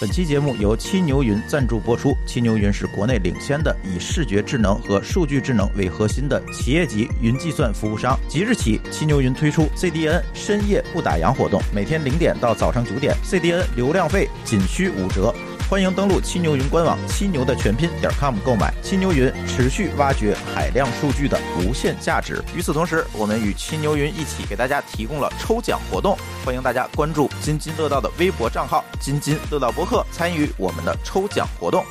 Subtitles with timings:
[0.00, 2.16] 本期节目由七牛云赞助播出。
[2.24, 8.18] 七牛云是国内领先的以视觉智能和数据智能为核心的企业级云计算服务商。
[8.26, 15.34] 即日起，七牛云推出 CDN 深夜不打烊活动，每天零点到早上九点，CDN 流量费仅需五折。
[15.70, 18.74] 欢迎登录七牛云官网七牛的全拼点 com 购买。
[18.82, 22.42] 七牛云持续挖掘海量数据的无限价值。
[22.56, 31.84] 与此同时，我们与七牛云一起给大家提供了抽奖活动，欢迎大家关注津津乐道的微博账号“津津乐道博客”，参与我们的抽奖活动。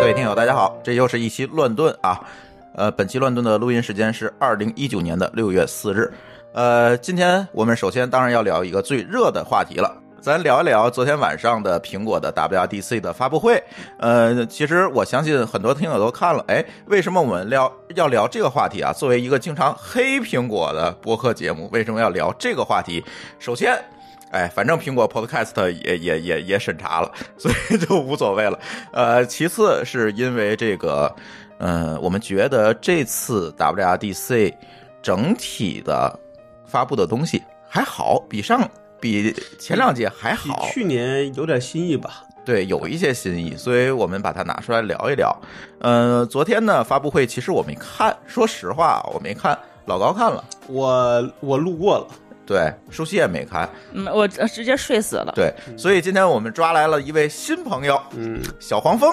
[0.00, 2.20] 各位听友，大家好，这又是一期乱炖啊。
[2.74, 6.12] 呃，本期乱炖的录音时间是二零一九年的六月四日。
[6.54, 10.01] 呃，今天我们首先当然要聊一个最热的话题了。
[10.22, 13.60] 咱聊一聊昨天晚上的苹果的 WDC 的发布会。
[13.98, 16.44] 呃，其实我相信很多听友都看了。
[16.46, 18.92] 哎，为什么我们聊要聊这个话题啊？
[18.92, 23.04] 作为一个经常黑苹果的播客节目，为什么要聊这个话题？
[23.40, 23.76] 首先，
[24.30, 28.56] 哎，反正苹果 Podcast 也也也也审查了，所以就无所谓了。
[28.92, 31.12] 呃，其次是因为这个，
[31.58, 34.54] 呃，我们觉得这次 WDC
[35.02, 36.16] 整体的
[36.64, 38.70] 发布的东西还好，比上。
[39.02, 42.22] 比前两届还好，去年有点新意吧？
[42.44, 45.36] 对，有一些新意，所以我们把它拿出来聊一聊。
[45.80, 52.06] 呃，昨天呢发布会其实我没看，说实话我没看，老高看了，我我路过了，
[52.46, 55.32] 对，舒淇也没看，嗯，我直接睡死了。
[55.34, 59.12] 对，所以今天我们抓来了一位新朋友，嗯，小黄蜂，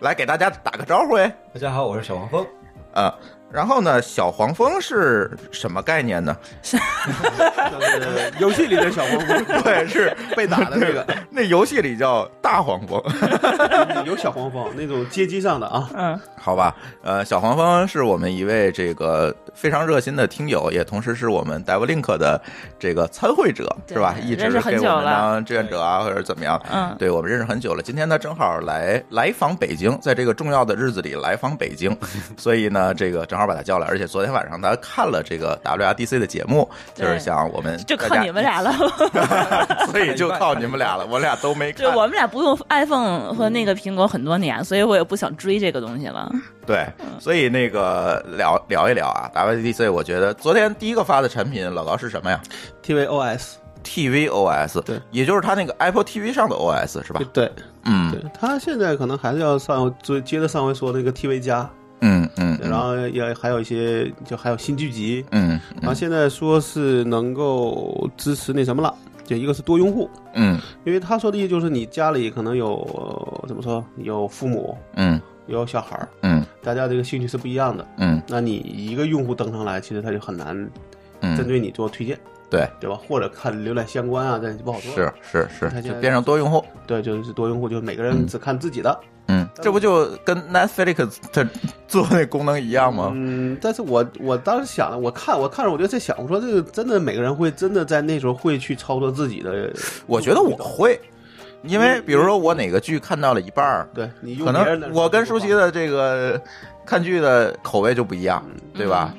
[0.00, 2.46] 来给大家打个招呼哎，大家好，我是小黄蜂，
[2.94, 3.12] 啊。
[3.50, 6.36] 然后呢，小黄蜂是什么概念呢？
[8.38, 11.06] 游戏里的小黄蜂， 对，是被打的那个。
[11.30, 13.02] 那游戏里叫大黄蜂，
[14.04, 15.88] 有小黄蜂那种街机上的啊。
[15.94, 22.40] 嗯，好吧，呃，小黄蜂是我们一位这个非常热心的听友，也同时是我们 DevLink 的
[22.78, 24.14] 这个参会者，是吧？
[24.22, 26.60] 一直给我们当志愿者啊，或者怎么样？
[26.70, 27.82] 嗯，对我们认识很久了。
[27.82, 31.96] 今天呢，正好来来访北京，在这个重要的日子里来访北京，
[32.36, 38.72] 所以呢，这个正好把他叫来，而且昨天晚上他看了这个 WRDC 的节目，就是想我们就靠你们俩了
[39.90, 41.82] 所以就靠你们俩了，我俩都没看。
[41.82, 46.30] 就我们俩不用 iPhone 和那个苹果很多年，所以我也不想追这个东西了。
[46.66, 46.84] 对，
[47.18, 52.38] 所以那个聊聊一聊啊，WDC，我觉得昨天第一个发的产品，老高是什么呀
[52.84, 57.20] ？tvOS，tvOS，对，也就是它那个 Apple TV 上的 OS 是吧？
[57.32, 57.50] 对，
[57.84, 61.68] 嗯，对，它现在可能还是要上，最接着上回说那个 TV 加，
[62.00, 68.94] 嗯嗯，然后也还有一些，就还有新剧集，嗯，然后现在说是能够支持那什么了，
[69.24, 75.20] 就一个是多用户，嗯，因为他说的意思就是你家里可能有怎么说，有父母，嗯。
[75.48, 80.54] 有小孩儿，嗯，大家这个兴趣是不一样的，嗯，那你一个用户登上来，其实他就很难
[81.22, 82.18] 针对你做推荐，
[82.50, 82.98] 对对吧？
[83.08, 84.92] 或者看浏览相关啊，这就不好说。
[84.94, 88.98] 是是是，就变成多用户，对，就是多用户，就是每个人只看自己的。
[89.30, 91.46] 嗯，这不就跟 Netflix 它
[91.86, 93.12] 做那功能一样吗？
[93.14, 99.70] 嗯，但是我我当时想的，我看我看着，我就在想，我说这个真的每个人会真的在那时候会去操作自己的？
[100.06, 100.98] 我觉得我会。
[101.64, 106.40] 因为比如说我哪个剧看到了一半儿，对你可能我跟舒淇的这个
[106.86, 108.40] 看剧的口味就不一样，
[108.74, 109.12] 对吧？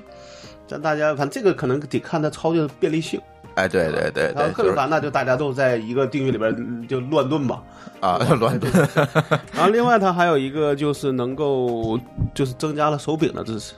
[0.70, 3.20] 咱大家反正这个可能得看它操作的便利性。
[3.56, 7.62] 哎，对对对对，特别烦那就大家都在一个定域里边就乱炖吧，
[8.00, 8.72] 啊， 乱炖。
[9.52, 12.00] 然后另外它还有一个就是能够
[12.34, 13.74] 就是增加了手柄的支持，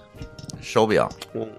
[0.62, 1.02] 手柄，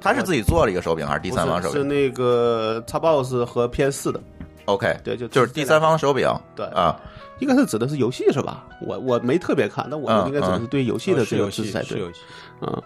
[0.01, 1.81] 它是自己做了一个手柄还是第三方手柄？
[1.81, 4.21] 是那个 Xbox 和 PS 四的。
[4.67, 6.95] OK，对，就就是第三方手柄，对啊，
[7.41, 8.65] 应该是指的是游戏是吧？
[8.87, 12.01] 我我没特别看，但我应该指的是对游戏的这个支持才对，
[12.61, 12.83] 嗯，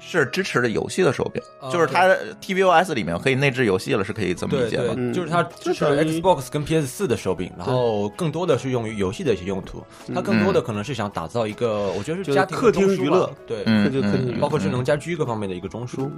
[0.00, 2.08] 是支持的游戏的手柄，就是它
[2.40, 5.12] tvOS 里面可以内置游戏了，是可以这么理解吗？
[5.12, 9.84] 就是它支持 Xbox 跟 PS 四的手柄，然后更多的是用于游戏的一些用途，
[10.14, 16.10] 它更多的可能是想打造一个，我觉得是家庭客厅娱乐，对，就客厅包括智能家居各方面的一个中枢。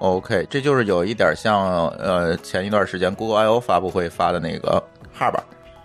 [0.00, 4.82] OK，这就是有一点像呃，前一段时间 Google I/O 发布会发的那个
[5.18, 5.34] Hub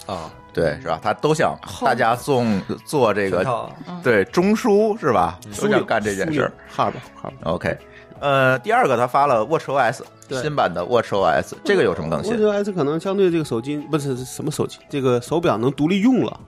[0.05, 0.99] 啊，对，是吧？
[1.01, 2.43] 他都想大家做
[2.85, 3.69] 做这个
[4.03, 5.39] 对中枢是吧？
[5.59, 7.77] 都想干这件事 Hub Hub OK，
[8.19, 16.39] 呃，第二个他发了 WatchOS 新版的 WatchOS，这个有什么更新？WatchOS 可能相对这个手机不是什么手机，这个手表能独立用了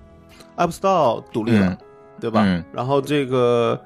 [0.57, 1.77] ，App Store 独立了，
[2.19, 2.45] 对吧？
[2.71, 3.79] 然后这个。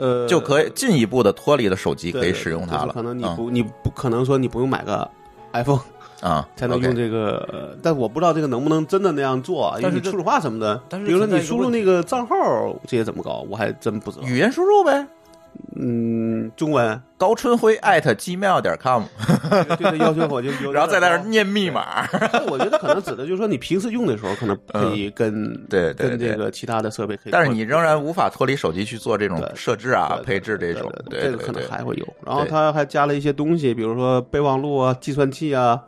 [0.00, 2.92] 呃，就可以进一步的脱离了手机，可以使用它了。
[2.92, 5.10] 可能你不，你不可能说你不用买个
[5.52, 5.80] iPhone
[6.20, 7.76] 啊，才能用这个。
[7.82, 10.80] 但我不知道这个能不能真的那样做，因为你初始化什么的。
[10.88, 12.36] 但是，比如说你输入那个账号，
[12.86, 13.46] 这些怎么搞？
[13.48, 14.26] 我还真不知道。
[14.26, 15.06] 语言输入呗，
[15.76, 19.02] 嗯，中文高春辉艾特 gmail 点 com，
[19.50, 22.08] 对对， 要求我就有，然后在那儿念密码。
[22.46, 32.06] 我觉得可能指的就是说，你平时用的时候，可能可以跟对跟这个其他的设备可以，但是你仍然无法脱离手机去做这种设置啊、配置这种，这个可能还会有。
[32.24, 35.82] 然后它还加了一些东西，比如说备忘录啊、计算器啊。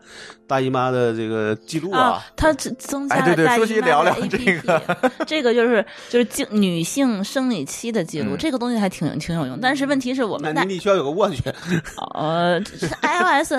[0.51, 5.55] 大姨妈的这个记录啊，它增增加了大姨妈的 APP，这个。
[5.55, 9.57] 就是就是经女性生理期的记录，这个东西还挺挺有用。
[9.61, 11.41] 但是问题是我们那你需要有个 Watch，
[12.15, 13.53] 呃，iOS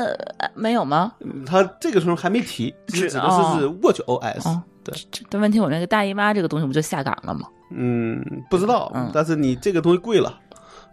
[0.55, 1.13] 没有吗？
[1.45, 4.59] 他这个时候还没提，指的是是 Watch OS。
[4.83, 4.95] 对，
[5.29, 7.47] 但问题我那个大姨妈这个东西不就下岗了吗？
[7.69, 8.19] 嗯，
[8.49, 8.91] 不知道。
[9.13, 10.39] 但是你这个东西贵了，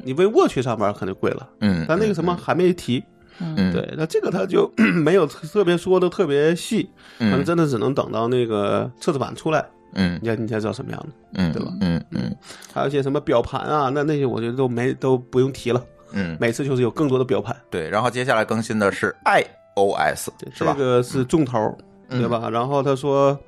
[0.05, 1.49] 你为 Watch 上班肯定贵了。
[1.61, 3.03] 嗯，但那个什么还没提。
[3.41, 9.65] 嗯，对，那这个他就 没有特别说的特别细，可能真的只能等到那个测试版出来，
[9.95, 11.73] 嗯，你才你才知道什么样的，嗯，对吧？
[11.81, 12.37] 嗯嗯，
[12.75, 15.81] 还有一些什么表盘啊，那那些我觉得都没都不用提了，
[16.13, 20.75] 嗯，每次就是有更多的表盘，对，然后接下来更新的是 iOS，是吧？
[20.77, 21.77] 这个是重头，
[22.11, 22.49] 对吧？
[22.51, 23.39] 然后他说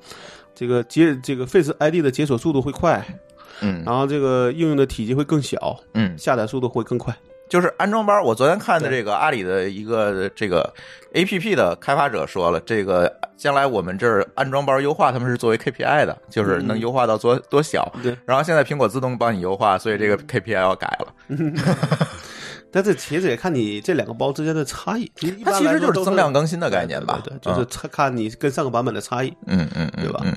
[0.53, 3.03] 这个解这个 Face ID 的解锁速度会快，
[3.61, 7.15] 嗯，然后这个应用的体积会更小，嗯，下载速度会更快。
[7.49, 10.73] 就是安装包，我昨天看的这个阿里的一个这个
[11.11, 17.93] A P P 的开发者说了，这个将来我们这儿安装包优化，他们是作为 K P I 的，就是能优化到多多小。
[18.01, 18.17] 对。
[18.25, 21.13] 然后现在苹果自动帮你优化，所以这个 K P I 要改了。
[22.71, 25.11] 但是其实也看你这两个包之间的差异，
[25.43, 27.21] 它其实就是增量更新的概念吧？
[27.23, 29.33] 对，就是看你跟上个版本的差异。
[29.47, 30.21] 嗯嗯，对吧？
[30.23, 30.35] 嗯。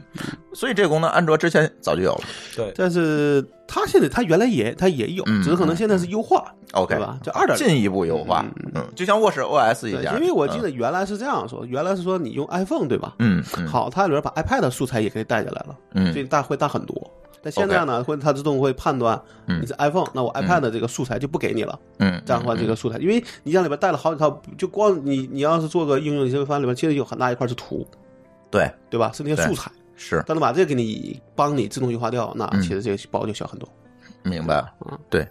[0.53, 2.25] 所以这个功能安卓之前早就有了。
[2.57, 2.73] 对。
[2.77, 6.55] 但是它现在它原来也它也有，只是可能现在是优化。
[6.73, 7.19] OK 吧？
[7.23, 8.45] 就二点进一步优化。
[8.75, 10.15] 嗯，就像卧室 OS 一样。
[10.21, 13.15] 因为我记得原来是这样说，原来是说你用 iPhone 对吧？
[13.19, 13.43] 嗯。
[13.67, 15.77] 好，它里边把 iPad 素材也可以带进来了。
[15.95, 16.13] 嗯。
[16.13, 17.11] 所以大会大很多。
[17.43, 21.79] 但现在呢，会它自动会判断你是 iPhone，那我 iPad 的这个素材就不给你了。
[21.99, 27.87] 嗯，这样的话，这个素材，因为你像里边带了好几套，就光你你要是做个应用，你会发现里边其实有很大一块是图，
[28.51, 29.13] 对对吧？
[29.13, 30.23] 是那些素材，是。
[30.27, 33.69] 但能把这个给你帮你自动优化掉，那其实这个包就小很多。
[34.23, 34.65] 明白。
[34.91, 35.27] 嗯，对。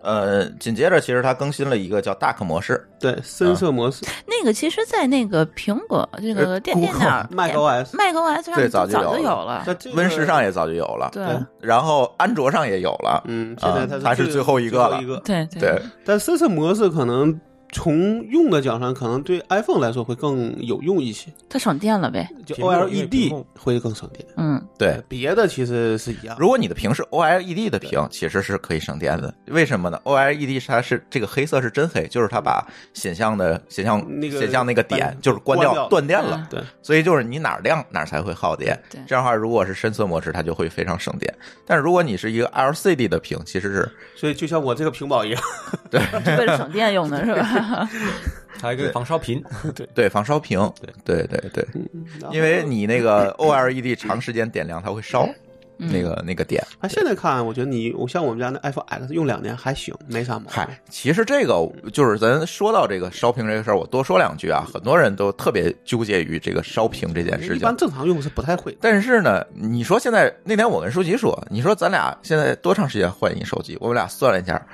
[0.00, 4.04] 呃，紧接着其实它更新了一个叫 Dark 模式，对，深色模式。
[4.26, 9.64] 那个其实，在那个苹果这个电电脑 macOS macOS 上早就有了
[9.94, 11.24] ，Win 十上也早就有了，对。
[11.60, 15.80] 然后安卓上也有了，嗯，现在它是最后一个了，对对。
[16.04, 17.40] 但深色模式可能。
[17.72, 21.32] 从用的角上，可能对 iPhone 来说会更有用一些。
[21.48, 24.24] 它省电了呗，就 OLED 会更省电。
[24.36, 26.36] 嗯，对，别的其实是一样。
[26.38, 29.34] 如果你的屏是 OLED 的屏，其实是可以省电的。
[29.46, 36.46] 为什么呢？OLED 它是这个黑色是真黑，就是它把显像的显像那个显像那个点就是关掉断电了。
[36.50, 38.78] 对，所以就是你哪儿亮哪儿才会耗电。
[38.90, 41.34] 对，这样的话，如果是深色模式，它就会非常省电。
[41.66, 45.42] 但是如果你是一个 LCD 的屏，其实是所以就像我这个屏保一样，
[45.90, 46.00] 对，
[46.36, 47.61] 为了省电用的是吧？
[48.60, 49.42] 还有一个防烧屏，
[49.74, 50.72] 对对，防烧屏，
[51.04, 51.66] 对对对对，
[52.30, 55.28] 因为你那个 OLED 长时间点亮，它会烧
[55.78, 56.62] 那个那个点。
[56.80, 60.50] 那现在看，我觉得你我像我们家那 iPhone X 用两年还行，没啥毛病。
[60.50, 61.54] 嗨，其实这个
[61.92, 64.64] 就是咱说到这个烧屏这个事儿，我多说两句啊。
[64.72, 68.76] 很多人都特别纠结于这个烧屏这件事情，一般正常用是不太会。
[68.80, 73.76] 但是呢，你说现在那天我跟舒淇说，你说咱俩现在多长时间换一手机？
[73.80, 74.64] 我们俩算了一下。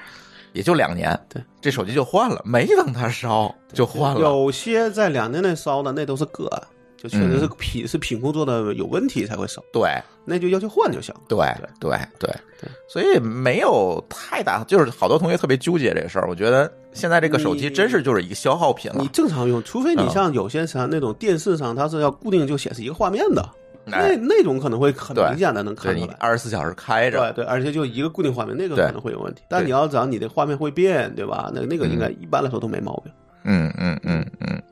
[0.58, 4.20] 也就两年，对，这手机就换了，没等它烧就换了。
[4.20, 6.60] 有些在两年内烧的，那都是个案，
[6.96, 9.62] 就确实是品是品控做的有问题才会烧。
[9.72, 9.88] 对，
[10.24, 11.14] 那就要求换就行。
[11.28, 11.38] 对
[11.78, 12.28] 对对
[12.60, 16.28] 对，所以没有太大，就是好多同学特别纠结这个事儿。
[16.28, 18.98] 我觉得现在这个手机真是就是一个消耗品了。
[19.00, 23.48] 你正常用，除非你像有些像那种电视上，它是要固定就显示一个画面的。
[23.90, 29.42] 那那种可能会很明显的能看出来，二十四小时开着，对对，而且就一个固定画面，那个可能会有问题。
[29.48, 31.50] 但你要讲你的画面会变，对吧？
[31.54, 33.12] 那那个应该一般来说都没毛病。
[33.44, 34.62] 嗯嗯嗯嗯。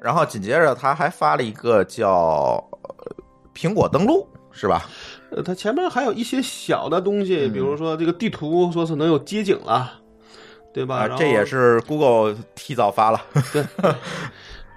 [0.00, 2.62] 然后紧接着他还发了一个叫
[3.54, 4.86] 苹果登录，是吧？
[5.30, 9.92] 呃，它前面还有一些小的东西，比如说这个地图说是能有街景了，
[10.72, 11.08] 对吧？
[11.18, 13.20] 这也是 Google 提早发了。
[13.52, 13.64] 对。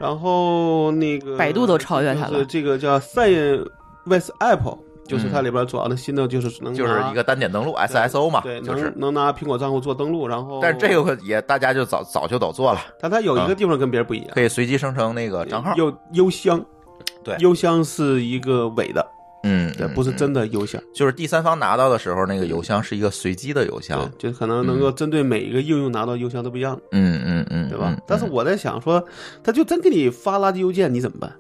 [0.02, 2.44] 然后那个百度都超越它了。
[2.46, 3.66] 这个叫 Sign
[4.06, 4.78] with Apple，
[5.08, 10.28] 就是它里边主要的新的就是能就是一个单点登录 SSO 嘛，对，就是能拿苹果账户做登录。
[10.28, 12.82] 然后，但是这个也大家就早早就都做了。
[13.00, 15.74] 但它有一个地方跟别人不一样，可以随机生成那个账号。
[15.76, 16.64] 有邮箱，
[17.24, 19.06] 对，邮箱是一个伪的。
[19.44, 26.80] 嗯，对，不是真的邮箱，就是第三方拿到的时候，那个邮箱是一个随机的邮箱，就可能能够针对每一个应用拿到邮箱都不一样。
[26.92, 27.96] 嗯嗯嗯，对吧？
[28.06, 29.04] 但是我在想说，
[29.44, 31.32] 他就真给你发垃圾邮件，你怎么办？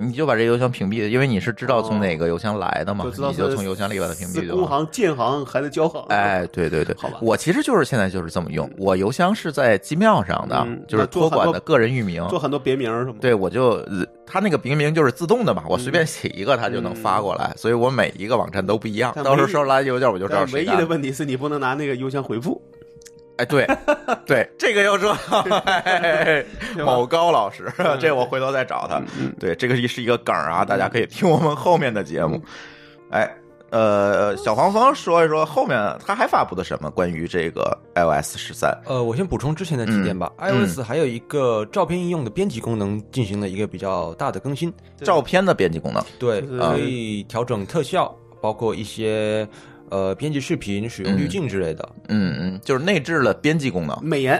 [0.00, 4.58] 你就把这邮箱屏蔽，因为你是知道从哪个邮箱来的嘛，就知道你就从邮箱里把它屏蔽就好。
[4.60, 6.00] 工行、建行还在交行。
[6.08, 12.26] 哎，对对对，好吧我其实就是现在就是这么用，我邮箱是在机庙上的，嗯就是托管的个人域名。
[12.28, 13.16] 做很多别名儿是吗？
[13.20, 19.12] 对，我就呃它那个别名就是自动的嘛，我随便写一个，它就能发过来，所以我每一个网站都不一样。
[19.24, 20.66] 到时候收来邮件，我就知道但唯一。
[20.66, 22.62] 的问题是你不能拿那个邮箱回复。
[23.38, 23.66] 哎，对，
[24.26, 25.16] 对，这个要说
[26.84, 29.00] 某高老师， 这我回头再找他。
[29.38, 32.42] 对，这个是一个梗啊，大家可以听我们后面的节目。
[33.10, 33.30] 哎，
[33.70, 38.76] 呃，小黄蜂说一说后面他还发布的什么关于这个 iOS 十三？
[38.86, 40.32] 呃，我先补充之前的几点吧。
[40.38, 46.02] 嗯 iOS 还有一个照片应用的编辑功能进行了一个比较大的更新，照片的编辑功能。
[46.18, 49.46] 对，可以调整特效，包括一些
[49.90, 51.88] 呃编辑视频使用滤镜之类的。
[52.08, 53.98] 嗯嗯，就是内置了编辑功能。
[54.02, 54.36] 美颜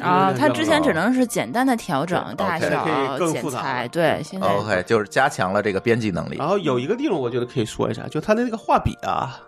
[0.00, 6.48] 啊，它之前只哦能是简单的调整大小、剪更复杂裁，对，现在 OK，就是加强了这个编辑能力然。
[6.48, 9.40] 后有一个地方我觉得可以说一下，就它的那个画笔啊，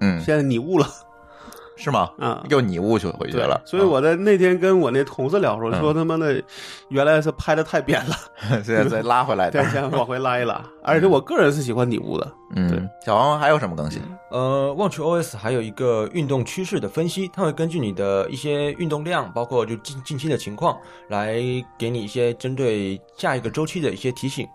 [0.00, 0.86] 嗯，现在你悟了
[1.76, 2.10] 是吗？
[2.18, 2.42] 嗯。
[2.50, 3.60] 又拟物去回去了。
[3.64, 6.42] 所以我在那天跟我那同事聊说，嗯说他妈的
[6.88, 8.14] 原来是拍的太扁了，
[8.50, 9.70] 嗯 现在再拉回来再点。
[9.72, 10.64] 先往回拉一拉。
[10.82, 14.00] 而且我个人是喜欢拟物的，嗯，小黄蜂还有什么更新？
[14.30, 20.78] 呃，望去 OS 还有一个运动趋势的分析，它会根据你的一些运动量，包括就近近期的情况，
[21.08, 21.36] 来
[21.78, 24.46] 给你一些针对下一个周期的一些提醒。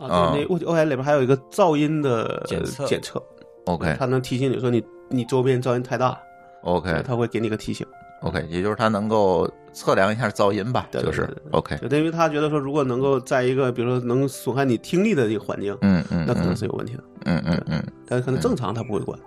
[0.00, 3.22] 啊，对，那 O O I 里边还有一个噪音的检测检测
[3.66, 4.82] ，OK 它能提醒你说你
[5.14, 6.18] 你周边噪音太大
[6.62, 7.86] ，OK 它会给你个提醒。
[8.22, 11.76] OK，也就是它能够测量一下噪音吧，对就是 OK。
[11.76, 17.02] 就等于他觉得说，如果能够在一个比如说能损害你听力的这个环境，嗯嗯，那可能嗯是有问题的。
[17.26, 19.18] 嗯嗯嗯但是可能正常他不会管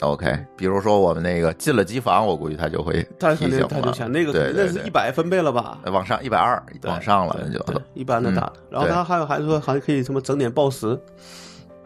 [0.00, 0.36] ，OK。
[0.56, 5.78] 比如说我们那个进了机房，我估计他就会 他肯定他就想那个那是一百分贝了吧？
[5.84, 8.54] 往上一百二往上了，那就一般的大的。
[8.70, 10.98] 然后对他还有还说还可以什么整点报时，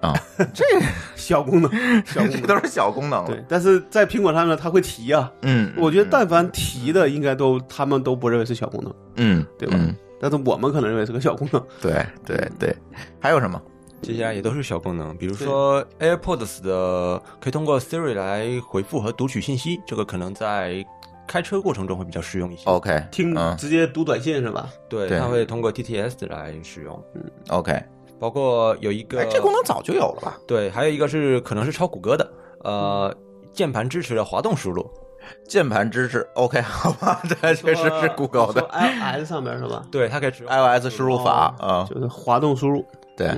[0.00, 0.15] 啊，
[0.55, 0.65] 这
[1.15, 1.71] 小功能，
[2.05, 2.41] 小功能。
[2.41, 3.29] 这都是小功能了。
[3.29, 11.62] 对，但是在苹果上呢，它会提啊，嗯，我觉得但凡提的应该都他们都不认为是小功能，嗯，对吧嗯但是我们可能认为是个小功能。
[11.81, 12.75] 对对对，
[13.21, 13.61] 还有什么？
[14.03, 20.85] 接下来也都是小功能，比如说 AirPods 的可以通过 Siri 来回复和读取信息，这个可能在
[21.26, 22.62] 开车过程中会比较实用一些。
[22.67, 24.69] OK，听嗯直接读短信是吧？
[24.88, 27.83] 对，它会通过 TTS 来使用，嗯 OK，
[28.19, 30.39] 包括有一个哎，这功能早就有了吧？
[30.47, 32.31] 对，还有一个是可能是抄谷歌的，
[32.65, 33.15] 呃，
[33.53, 34.89] 键盘支持的滑动输入，
[35.49, 38.63] 键盘支持 OK，好吧， 这确实是 Google 的。
[38.73, 39.85] iOS 上面是吧？
[39.91, 41.23] 对，它可以使用 iOS 输入。
[41.25, 42.85] 法啊，就是滑动输入，
[43.17, 43.29] 对，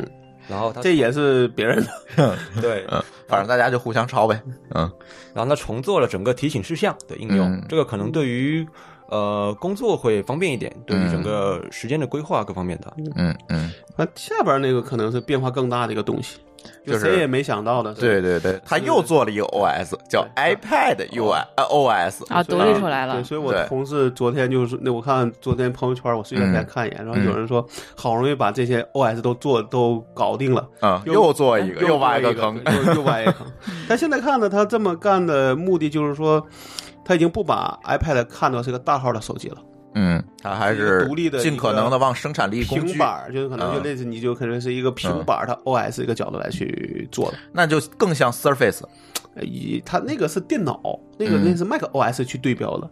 [0.48, 1.84] 然后它这也是别人
[2.16, 2.36] 的。
[2.60, 4.40] 对，嗯，反正大家就互相抄呗，
[4.74, 4.90] 嗯。
[5.34, 7.64] 然后它重做了整个提醒事项的应用，嗯。
[7.68, 8.66] 这个可能对于
[9.08, 12.92] 呃工作会方便一点，对于整个时间的规划各方面的。
[13.16, 16.38] 嗯嗯，那下边那个可能是变化更大的一个东西，
[16.86, 17.94] 就是谁也没想到的。
[17.94, 23.14] 对对对，他又做了一个 OS，叫 iPad UI 呃 OS 啊，独立出来了。
[23.14, 23.24] 对，。
[23.24, 23.64] 所以我对。
[23.68, 27.64] 同事昨天就是那我看昨天朋友圈，我随便再看一眼，然后有人说
[27.96, 33.46] 好容易把这些 OS 都做都搞定了，啊，又又做一个，又挖一个坑，又又挖一个坑。
[33.88, 36.44] 但现在看呢，他这么干的目的就是说，
[37.08, 39.56] 他已经不把 iPad 看作是个大号的手机了，
[39.94, 43.82] 嗯，他还是独立的尽可能的往生产力工具，平板就是可能就嗯。
[43.82, 47.38] 类似，你就可能是一个平板儿，它 OS 一个角度来去做的。
[47.50, 48.82] 那就更像 Surface
[49.34, 50.78] 呃以它那个是电脑，
[51.18, 51.44] 那个嗯。
[51.46, 52.90] 那是 Mac OS 去对标的。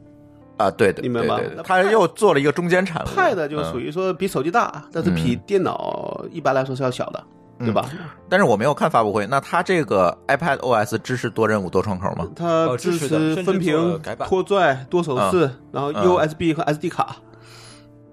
[0.57, 1.57] 啊，对的，你明白对对对。
[1.59, 3.09] 那他又做了一个中间产物。
[3.09, 7.23] Pad 就属，于说比手机大，但是比电脑一般来说是要小的，
[7.59, 7.89] 对吧？
[8.29, 12.27] 但是我没有看发布会，那它这个 iPad OS 支持多任务多窗口吗？
[12.37, 16.05] 它呃支支持分屏拖拽、多手势，然后嗯。
[16.05, 17.17] USB 和 SD 卡。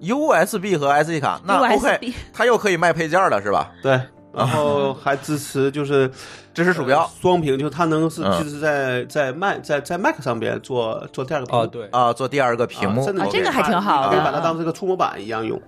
[0.00, 3.70] USB 和 SD 卡，那 OK，USB 它又可以卖配件了是吧？
[3.82, 3.98] 对，
[4.32, 6.10] 然后还支持就是
[6.52, 7.00] 支持鼠标。
[7.02, 8.38] 呃双屏，就是它能是嗯。
[8.38, 14.08] 就是在在 Mac 在在 Mac 上边做做第二个屏啊，幕对，啊，做第二个屏幕啊，甚至啊这个还挺好的。
[14.10, 15.60] 可以把它当这个触摸板一样用。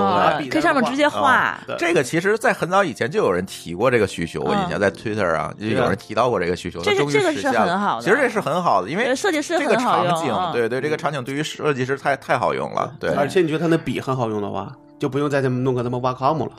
[0.00, 1.58] 啊以上面直接画。
[1.78, 16.50] 这个其实，在很早以前就有人提过这个需求，我以前在 Twitter 啊，就有人提到过这个需求，这是它终于这个是很好的其实这是很好的，因为呃设计师这个很好场景，嗯对对，这个场景对于设计师太太好用了，对，而且你觉得他那笔很好用的话，就不用再这么弄个他妈挖 com 了。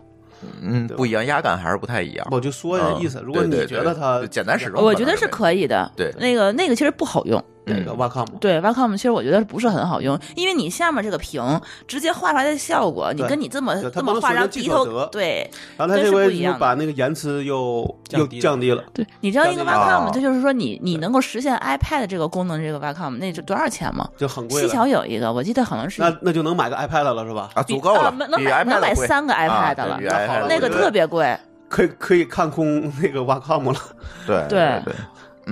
[0.61, 2.27] 嗯，不一样，压感还是不太一样。
[2.29, 5.89] 我就说一下意思，嗯如果你觉得它简单使用，我觉得是可以的。
[5.95, 11.41] 对那个那个其实不好用，那个 Wacom，对 Wacom 其实我觉得不是很好用，因为你下面这个屏
[11.87, 18.83] 直接画出来的效果，你跟你这么这么画，然后低头对，然后它这回就把那个延迟又又降低了。
[18.93, 24.07] 对，你知道一个 Wacom，它就是说你你能够实现 iPad 这个功能，这个 Wacom 那是多少钱吗？
[24.17, 24.61] 就很贵。
[24.61, 27.49] 西桥有一个，我记得好像是那那就能买个 iPad 了是吧？
[27.55, 29.99] 啊，足够了，能买能买三个 iPad 了，
[30.47, 31.35] 那个特别贵。
[31.67, 33.79] 可以可以看空那个 Wacom 了，
[34.27, 34.93] 对对对，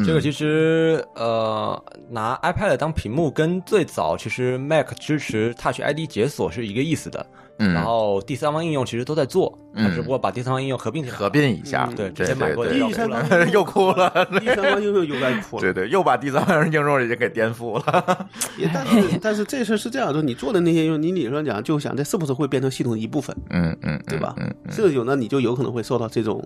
[0.06, 7.24] 这个其实呃，拿 iPad 当屏幕，跟最早其实 Mac 支持 Touch ID 解锁是一个意思的。
[7.60, 18.28] 嗯，然后第三方应用其实都在做，嗯，只不过把第三方应用合并起来，合并一下，对，直接买过第三方又哭了，第三方应用又在哭了，对对，又把第三方应用已经给颠覆了。
[18.74, 23.36] 但是 但是这事是这样，就你做的那些应用，你理论上讲就想这是不是会变成系统的一部分？
[23.52, 24.34] 嗯嗯，对吧？
[24.40, 26.44] 嗯，这有呢，你就有可能会受到这种，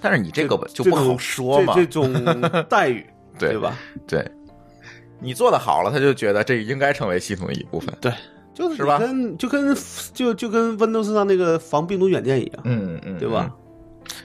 [0.00, 2.12] 但是你这个就不好说嘛， 这种
[2.68, 3.04] 待遇，
[3.38, 3.76] 对吧？
[4.06, 4.24] 对，
[5.18, 8.12] 你做的好了，他就觉得这应该成为系统的一部分，对。
[8.54, 8.98] 就是吧？
[8.98, 9.76] 跟就跟
[10.14, 13.50] 就就跟 Windows 上那个防病毒软件一样，嗯嗯，对吧？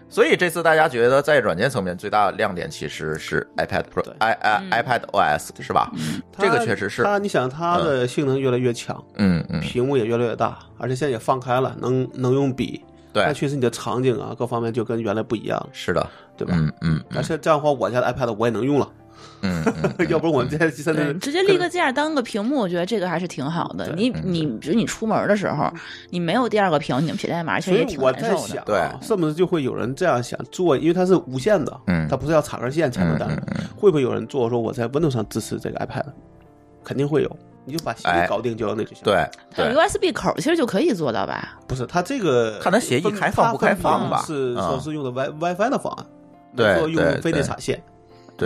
[0.09, 5.91] 所以这次大家觉得在软件层面最大的亮点其实是 iPad Pro，i i iPad OS 是吧？
[6.37, 7.03] 这个确实是。
[7.03, 12.83] 它你想它的性能越来越强，嗯嗯，屏幕也越来越大，而且现在也放开了，能能用笔，
[13.13, 15.69] 对，那确实你的场景啊各方面就跟原来不一样。
[15.71, 16.05] 是的，
[16.35, 16.53] 对吧？
[16.57, 18.89] 嗯嗯，而且这样的话，我家的 iPad 我也能用了。
[19.41, 19.63] 嗯，
[20.09, 23.93] 要不然我们在现在直接立个架当个屏幕，我觉得这个还是挺好的。
[23.95, 25.71] 你你比如你出门的时候，
[26.09, 28.63] 你没有第二个屏，你们写代码，其实也挺难受的。
[28.65, 30.77] 对，是不是就会有人这样想做？
[30.77, 33.29] 因为它是无线的，嗯，它不是要插根线才能单。
[33.77, 36.03] 会不会有人做说我在 Windows 上支持这个 iPad？
[36.83, 38.99] 肯定会有，你就把协议搞定就要那就行。
[39.03, 41.59] 对，它有 USB 口，其实就可以做到吧？
[41.67, 44.23] 不是，它这个看它协议开放不开放吧？
[44.25, 46.05] 是说是用的 Wi WiFi 的方案，
[46.55, 47.81] 对，用非得插线。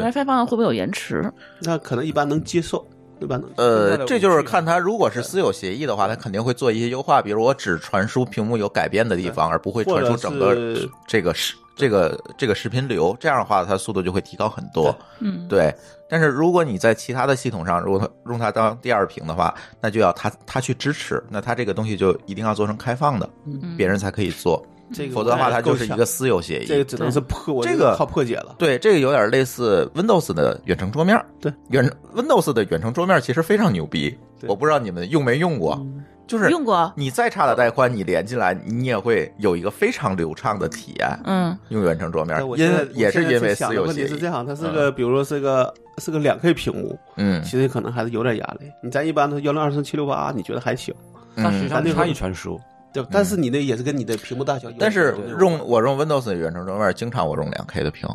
[0.02, 1.32] WiFi 方案会不会有延迟？
[1.62, 2.86] 那可能一般能接受，
[3.20, 3.50] 一般能。
[3.58, 10.76] 呃，这就是看它如果是私有协议的话，它肯定会做一些优化，比如我只传输屏幕有改变的地方，而不会传输整个
[11.08, 13.16] 这个视这个这个视频流。
[13.20, 14.96] 这样的话，它速度就会提高很多。
[15.20, 15.74] 嗯，对。
[16.10, 23.28] 但是如果你在其他的系统上，如果它用它当第二屏的话，那就要它它去支持，那它这个东西就一定要做成开放的，
[23.76, 24.64] 别人才可以做。
[24.94, 26.66] 这个否则的话，它就是一个私有协议。
[26.66, 28.56] 这个只能是破，这个靠破解了。
[28.58, 31.20] 对，这个有点类似 Windows 的远程桌面。
[31.42, 34.16] 对，远 Windows 的远程桌面其实非常牛逼。
[34.48, 35.86] 我不知道你们用没用过，
[36.28, 36.92] 就是用过。
[36.96, 41.20] 你再差的带宽，你连进来，你也会有一个非常流畅的体验。
[41.24, 43.96] 嗯，用远程桌面，因也是因为私有协议。
[43.96, 48.70] 问题是这样，它是个，比如说是个是个两 K 屏幕，嗯，其实可能还是有点压力。
[48.84, 50.94] 你咱一般的幺零二三七六八，你觉得还行？
[51.36, 52.60] 但实际上差异传输。
[52.94, 54.70] 对，但是你那也是跟你的屏幕大小。
[54.78, 58.08] 但是用我用 Windows 的远程桌面，经常我用两 K 的屏。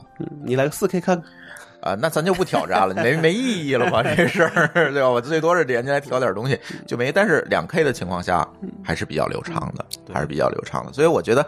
[0.45, 1.21] 你来个四 K 看，
[1.81, 4.03] 啊，那咱就不挑战了，没 没意义了吧？
[4.17, 5.11] 这事儿对吧？
[5.11, 7.11] 我最多是连进来调点东西就没。
[7.11, 8.49] 但是两 K 的情况下
[8.83, 10.93] 还是比较流畅的，还是比较流畅的。
[10.93, 11.45] 所以我觉得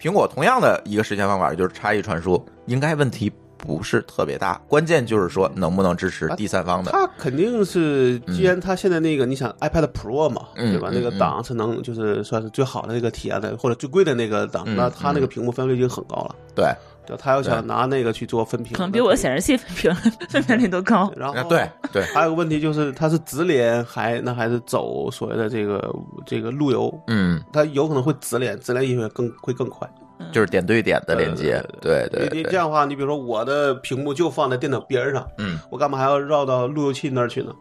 [0.00, 3.32] 苹果同样的一个实现方法就是差异传输，应该问题。
[3.62, 6.90] 不是特别大，关键就是说能不能支持第三方的。
[6.90, 10.90] 它肯定是，既然它现在那个，你想 iPad Pro 嘛，对吧？
[10.92, 16.34] 那个档是能就是算是最好的那个体验的，或者最贵的那个档，那它那个屏幕分辨率已经很高了。
[16.56, 16.66] 对，
[17.06, 19.94] 就，他要想拿那个去做分屏，可能比我显示器分屏
[20.28, 21.10] 分辨率都高。
[21.16, 25.94] 然后对对，还有个问题就是，它是直连还那还是走所谓的这个
[26.26, 26.92] 这个路由？
[27.06, 29.88] 嗯，它有可能会直连，直连也会更会更快。
[30.32, 32.28] 就是点对点的连接，对对。
[32.32, 37.52] 你这样的话，你比如说我的屏幕就放在电脑边上，嗯，我干嘛还要绕到路由器那儿去呢？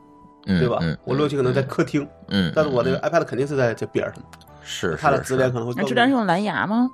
[0.46, 0.80] 对吧？
[1.04, 4.16] 我路由器可能在客厅，嗯，但是我这个 iPad 肯定是在这边上，
[4.64, 5.74] 是它的直连可能会。
[5.76, 6.90] 那直连是用蓝牙吗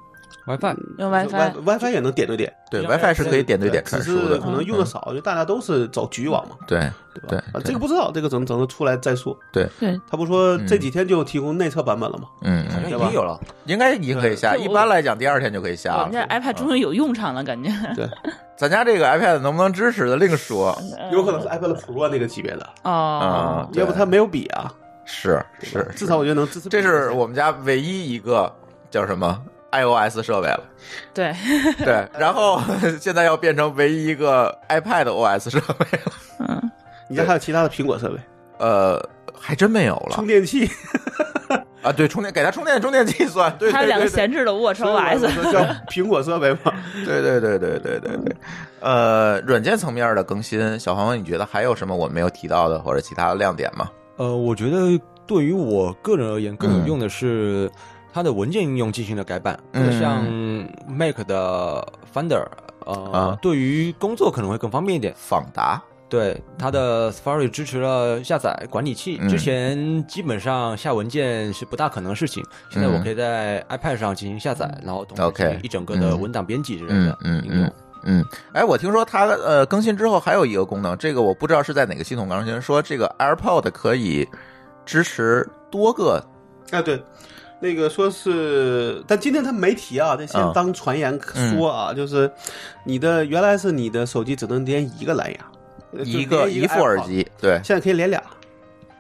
[0.48, 6.80] ？WiFi 用 WiFi，WiFi 也能点对点，对 WiFi 是可以点对点传输的，可能用的少，就大家都是走局域网嘛，对
[7.28, 7.44] 对吧？
[7.54, 9.38] 啊，这个不知道，这个等等出来再说。
[9.52, 12.28] 对对，他不说这几天就提供内测版本了吗？
[12.44, 14.56] 嗯，已经有了，应该已经可以下。
[14.56, 16.04] 一般来讲，第二天就可以下了。
[16.04, 17.70] 我们这 iPad 终于有用场了，感觉。
[17.96, 18.08] 对，
[18.58, 20.78] 咱家这个 iPad 能不能支持的另说，
[21.12, 24.72] 有可能是 iPad Pro 那个级别的啊，要不它没有笔啊？
[25.10, 26.68] 是是，至少我觉得能支持。
[26.68, 28.54] 这是我们家唯一一个
[28.92, 30.64] 叫什么？iOS 设备了，
[31.14, 31.34] 对
[31.84, 32.62] 对，然后
[33.00, 36.12] 现在要变成唯一一个 iPad OS 设备了。
[36.40, 36.72] 嗯，
[37.10, 38.20] 你家还有其他的苹果设备？
[38.60, 39.00] 呃，
[39.38, 40.12] 还真没有了。
[40.16, 40.70] 充电器
[41.84, 43.56] 啊，对，充电给它充电充电器算。
[43.58, 46.74] 对，还有两个闲置的 Watch OS，叫苹果设备吗？
[47.06, 48.36] 对对对对对对对。
[48.80, 53.90] 呃，软件层面的更新，小黄，你觉得还有什么我没有提到的或者其他的亮点吗？
[54.18, 57.70] 呃，我觉得对于我个人而言，更有用的是。
[58.18, 59.60] 它的文件应用进行了改版，
[60.02, 60.26] 像
[60.88, 62.44] Mac 的 Finder，
[62.84, 65.14] 呃，对于工作可能会更方便一点。
[65.16, 77.72] 访达，对，它的 Safari 支持了下载管理器，之前基本上下文件是不大可能的事情，现在我可以在 iPad 上进行下载，然后同时一整个的文档编辑之类的应用。
[78.04, 84.28] 嗯，哎，我听说它呃更新之后还有一个功能，这个我不知道是在哪个系统更新，说这个 AirPod 可以
[84.88, 86.20] 支持多个。
[86.72, 87.00] 哎，对。
[87.60, 92.32] 那个说是，但今天他没提啊，这先当传言说啊，就是
[92.84, 98.22] 你的原来是你的手机只能连一个蓝牙，一个一副耳机，对，现在可以连俩，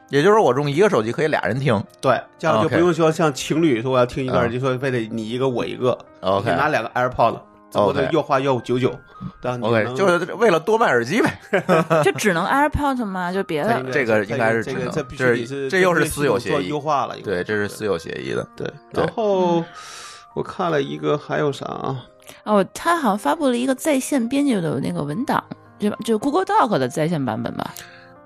[0.10, 7.40] 也就是我用一个手机可以俩人听，对，这样就不用说像情侣说我要听一个耳机，说非得你一个我一个，OK，拿两个 AirPod。
[7.74, 8.98] 我的又花要九九
[9.44, 11.40] ，OK，就是为了多卖耳机呗。
[12.04, 13.32] 就只能 AirPods 吗？
[13.32, 13.84] 就别的？
[13.92, 17.16] 这个应该是这个，这必须是这又是私有协议优化了。
[17.24, 18.48] 对，这是私有协议的。
[18.56, 19.64] 对，然后
[20.34, 22.06] 我看了一个还有啥啊？
[22.44, 25.44] 哦，他好像发布了一个在线编辑的那个文档，
[25.78, 25.98] 对吧？
[26.04, 27.74] 就 Google Doc 的在线版本吧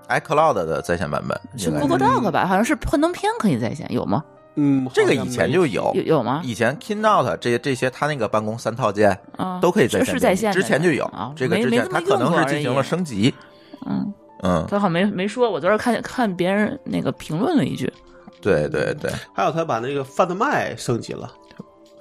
[0.08, 2.46] ？iCloud 的在线版本是 Google Doc 吧？
[2.46, 4.24] 好像是幻灯片可以在线，有吗？
[4.56, 6.42] 嗯，这个以前就有有有吗？
[6.44, 9.18] 以前 Keynote 这这些，它那个办公三套件
[9.62, 11.10] 都可以在线，是在线，之前就有。
[11.36, 13.34] 这个之前它可能是进行了升级。
[13.88, 17.92] 嗯嗯，他好像没没说，我昨儿看看别人那个评论了一句。
[18.42, 21.32] 对对对，还有他把那个范德麦升级了。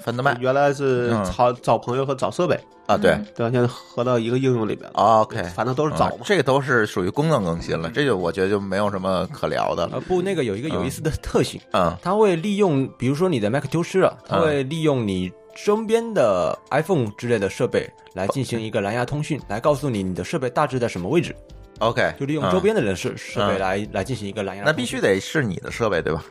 [0.01, 4.95] 范德麦原来是找找朋友和找设备啊，对对，现在合到一个应用里边了。
[4.95, 10.01] OK，反正都是找嘛，这个都是属于功能更新了，这就我觉得就没有什么可聊的了。
[10.01, 21.37] 不，那个有一个有意思的特性，啊，它会利用，比如说你的 Mac 丢失了，它会利用你身边的 iPhone 之类的设备来进行一个蓝牙通讯，来告诉你你的设备大致在什么位置。
[21.79, 24.65] OK，就利用周边的人设设备来来进行一个蓝牙。
[24.65, 26.25] 那必须得是你的设备对吧？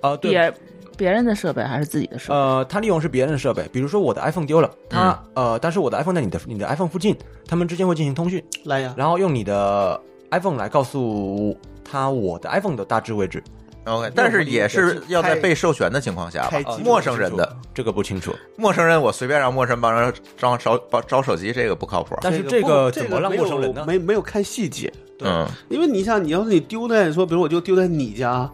[0.00, 0.52] 啊，对。
[0.98, 2.34] 别人的设备还是自己的设备？
[2.34, 9.98] 呃，他利用是别人的设备，比如说我的 iPhone 丢了，他呃，但是我的 iPhone 在你的你的 iPhone 附近，他们之间会进行通讯，蓝牙，然后用你的
[10.32, 13.42] iPhone 来告诉他我的 iPhone 的大致位置。
[13.84, 16.50] OK，但是也是要在被授权的情况下，
[16.84, 18.34] 陌生人的这个不清楚。
[18.56, 22.14] 陌生人我随便让陌生人帮人招招招手机，这个不靠谱。
[22.20, 23.84] 但是这个怎么让陌生人呢？
[23.86, 28.50] 没没有看细节，嗯，因为你像你要是你丢在说，比如我就丢在你家，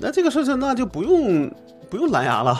[0.00, 1.50] 那这个事情那就不用。
[1.90, 2.56] 不用蓝牙了，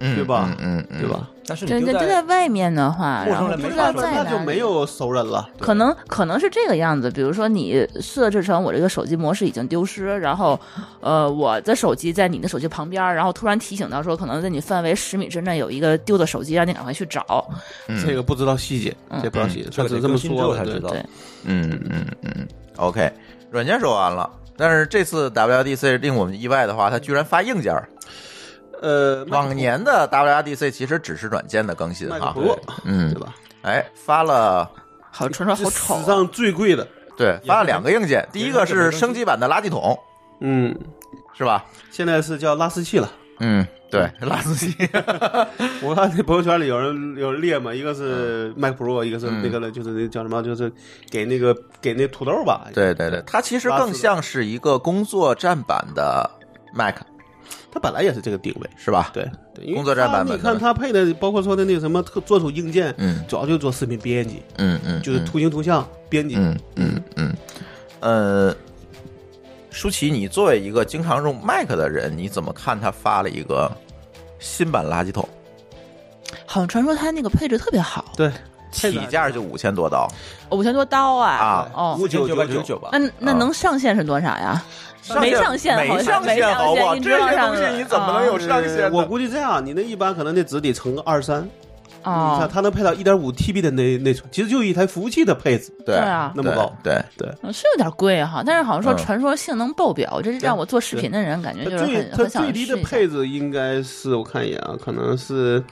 [0.00, 0.52] 对吧？
[0.58, 1.30] 嗯嗯，对吧？
[1.46, 5.48] 但是就就在外面的话，然后不知道在哪，那就没有熟人了。
[5.60, 7.08] 可能可能是这个样子。
[7.08, 10.58] 比如说，你设置成我这个手机模式已经丢失，然后
[11.00, 17.48] 呃，我的手机在你的手机旁边，然后突然提醒到说，可能在你范围十米之内有一个丢的手机，让你赶快去找。
[18.04, 20.92] 这个不知道细节，这不知道细节，他只这么说才知道。
[21.44, 23.08] 嗯嗯嗯，OK，
[23.52, 24.28] 软件说完了，
[24.58, 27.72] 但是这次 WDC 令我们意外的话，它居然发硬件。
[28.82, 32.34] 呃，往年的 WRDC 其实只是软件的更新啊，
[32.84, 33.34] 嗯，对吧？
[33.62, 34.70] 哎，发了，
[35.10, 39.98] 好传说好丑，史上最贵的，对，发了两个硬件，第一个是升级版的垃圾桶，
[40.40, 40.72] 嗯，
[41.36, 41.64] 是吧？
[41.90, 44.74] 现在是叫拉丝器了，嗯，对， 拉丝机。
[45.82, 50.70] 我看那朋友圈里有人有人列嘛，一个是 Mac Pro，一个是那个呢，就是那叫什么，就是
[51.10, 52.68] 给那个给那土豆吧？
[52.74, 56.28] 对对对，它其实更像是一个工作站版的
[56.74, 56.96] Mac。
[57.70, 59.10] 它本来也是这个定位，是吧？
[59.12, 59.30] 对，
[59.74, 60.38] 工作站版本。
[60.38, 67.34] 你看它配的，包括说的那个什么特做出硬件，嗯，主要就做视频编辑，嗯嗯，就是图形图像编辑，嗯嗯嗯。
[68.00, 68.54] 呃，
[69.70, 73.70] 舒淇，你作为一个经常用 Mac 的人，你怎么看他发了一个
[74.38, 75.28] 新版垃圾桶？
[76.46, 78.30] 好像传说他那个配置特别好，对，
[78.70, 80.08] 起价就五千多刀，
[80.50, 82.88] 五千多刀啊啊，哦，五九九九九吧。
[82.92, 84.62] 那那能上线是多少呀？
[85.20, 86.94] 没上线，没上线，好不好？
[86.96, 88.92] 这些东西你怎么能有上线？
[88.92, 91.48] 我估计这样，你那一般可能那值得乘个二三。
[92.02, 95.72] 啊，你看它能配到一点五 TB 的内内存，其实就一台服务器的配置。
[95.84, 98.42] 对啊，那么高，对对，是有点贵哈。
[98.44, 105.62] 但是好像说传说性能爆表，这是让我做视频的人感觉就是很很想最低的配置应该是我看一眼啊，可能是。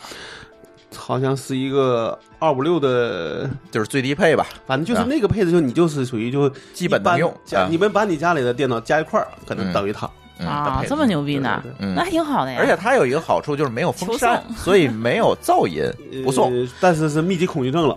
[0.94, 7.34] 好像是一个二五六的， 就是最低配吧，反正就是那个配置，就你就是属于就基本能用。
[7.68, 11.62] 你们把你家里的电脑加一块儿，可能等于它啊，这么牛逼呢？
[11.78, 12.58] 那还挺好的呀。
[12.60, 15.90] 而且它有一个好处就是没有风扇， 所以没有噪音，
[16.24, 16.52] 不送。
[16.80, 17.96] 但是是密集恐惧症了。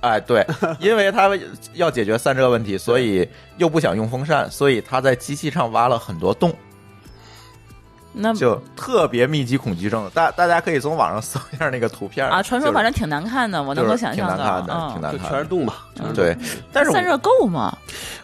[0.00, 0.46] 哎，对，
[0.78, 1.30] 因为它
[1.74, 6.54] 要解决散热问题，所以又不想用风扇，所以他在机器上挖了很多洞。
[8.12, 12.42] 那就特别密集恐惧症，大大家可以从网上搜一下那个图片啊。
[12.42, 15.74] 传说反正挺难看的，我能够想象的，挺难看的，挺难看，全是洞嘛。
[16.14, 16.36] 对，
[16.72, 17.76] 但是散热够吗？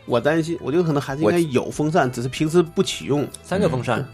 [0.06, 3.26] 我担心，我觉得可能还是应该有风扇，只是平时不启用。
[3.42, 4.04] 三个风扇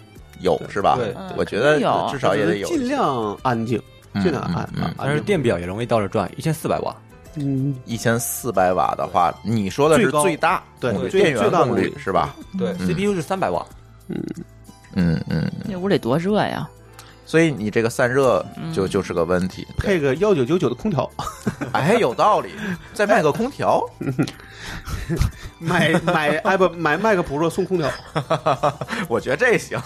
[0.40, 0.96] 有是吧？
[0.98, 1.78] 对，我觉得
[2.10, 3.80] 至少也得有，尽量安静，
[4.14, 4.68] 尽量安。
[4.98, 6.94] 但是电表也容易倒着转，一千四百瓦。
[7.36, 12.34] 嗯，一千四百瓦的话，你说的是最大对电源功率是吧？
[12.58, 13.64] 对，CPU 是三百瓦，
[14.08, 14.20] 嗯
[14.94, 16.68] 嗯嗯，那屋里多热呀！
[17.26, 19.64] 所以你这个散热就就是个问题。
[19.76, 21.08] 配个幺九九九的空调，
[21.72, 22.50] 哎，有道理，
[22.92, 23.84] 再卖个空调，
[25.58, 27.88] 买买哎不买麦克 Pro 送空调，
[29.08, 29.80] 我觉得这行。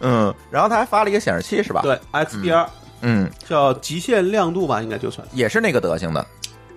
[0.00, 2.66] 嗯，然后他还发了一个显示器是吧？，对 XDR
[3.02, 6.26] 嗯，叫极限亮度吧，应该就算，也是那个德行的，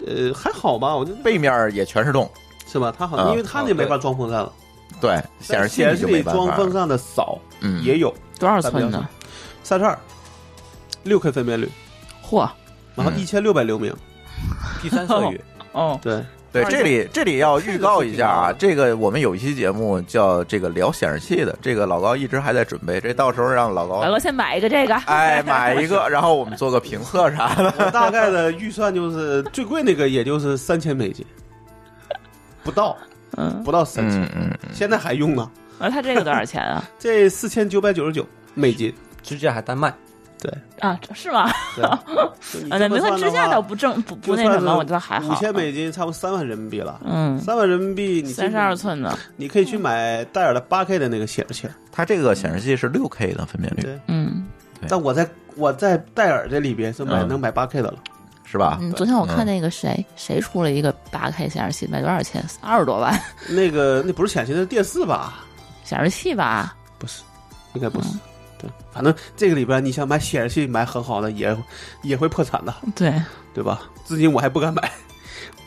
[0.05, 2.29] 呃还好吧，我觉得背面也全是洞。
[2.71, 2.93] 是吧？
[2.95, 4.53] 他好啊像因为他那没法装风扇了，
[5.01, 9.05] 对，显示器显示器里你就没办法装风扇的少，嗯，也有多少寸的？
[9.63, 9.97] 三十二，
[11.03, 11.69] 六 K 分辨率，
[12.23, 12.49] 嚯！
[12.95, 13.93] 然后嗯一千六百流明，
[14.81, 15.39] 第三色域，
[15.71, 24.95] 哦，对，对，这里这里要预告一下啊，这这个我们有一期节目叫这个聊显示器的，这个老高一直还在准备，这到时候让老高老高先买一个这个。
[25.05, 27.73] 哎买一个，然后我们做个评测啥的。
[27.77, 31.25] 我大概的预算就是最贵那个也就是三千美金，
[32.63, 32.97] 不到
[33.37, 36.83] 嗯，不到三千，嗯现在还用呢，啊它这个多少钱啊？
[36.99, 39.93] 这四千九百九十九美金，支架还单卖，
[40.41, 41.49] 对，啊，是吗？
[41.75, 41.85] 对。
[42.69, 45.33] 啊，那没看支架倒不正不不那什么，我觉得还好。
[45.33, 46.99] 五千美金，差不多三万人民币了。
[47.05, 51.67] 嗯，三万人民币，你三十二，寸的，你可以去买戴尔的八 K 的那个显示器。
[51.91, 54.45] 它这个显示器是六 K 的分辨率，对，嗯。
[54.79, 54.87] 对。
[54.89, 57.27] 但我在我在戴尔这里边是买嗯。
[57.27, 57.99] 能买八 K 的了，
[58.49, 58.79] 是吧？
[58.81, 58.91] 嗯。
[58.93, 62.43] 昨天我看那个谁谁出了一个八 K 显示器，卖多少钱？
[62.61, 65.45] 二十多万，那个那不是显示器，那是电视吧？
[65.83, 66.75] 显示器吧？
[66.97, 67.21] 不是，
[67.73, 68.09] 应该不是。
[68.57, 71.55] 对，反正这个里边你想买显示器买很好的也
[72.01, 73.13] 也会破产的，对，
[73.53, 73.81] 对吧？
[74.05, 74.91] 至今我还不敢买，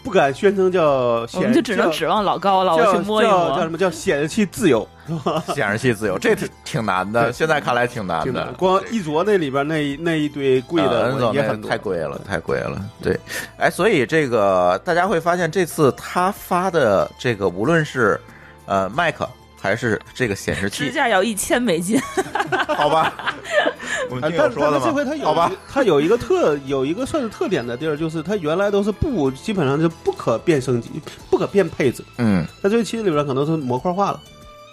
[0.03, 3.33] 不敢宣称叫显，我们就只能指望老高了，我叫去摸一摸。
[3.51, 4.87] 叫叫什么叫显示器自由，
[5.55, 8.53] 显示器自由，这挺挺难的，现在看来挺难的。。
[8.59, 12.85] 光一卓那里边那一那一堆贵的也很多，太贵了，太贵了。
[13.01, 13.19] 对，
[13.59, 18.21] 哎，所以这个大家会发现，这次他发的这个，无论是
[18.67, 19.23] 呃 Mac
[19.63, 21.97] 还是这个显示器支器，架要一千美金，
[22.67, 23.37] 好吧，
[24.11, 24.81] 我们啊听说的吗？
[24.81, 30.91] 是这回它有好吧，它有一个特有一个算是特点的地儿，就是它原来都是不基本上是不可变升级、
[31.31, 32.45] 不可变配置，嗯。
[32.61, 34.21] 在这个期里边可能是模块化了，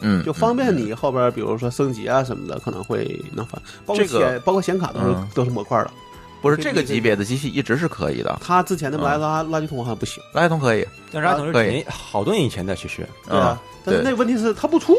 [0.01, 3.61] 嗯，就方便你后边比如说升级啊什么的，可能会能翻。
[3.85, 5.27] 包括这个显包括显卡都是嗯。
[5.35, 5.91] 都是模块的，
[6.41, 9.01] 不是这个级别的机器一直是可以的，它之前的嗯。
[9.01, 10.83] 垃垃垃圾桶好像不行，垃圾桶可以。
[11.11, 11.67] 但是阿童是可以。
[11.67, 13.07] 几年好多年以前的，其实。
[13.29, 13.59] 对啊。
[13.89, 14.95] 但是那问题是它不出，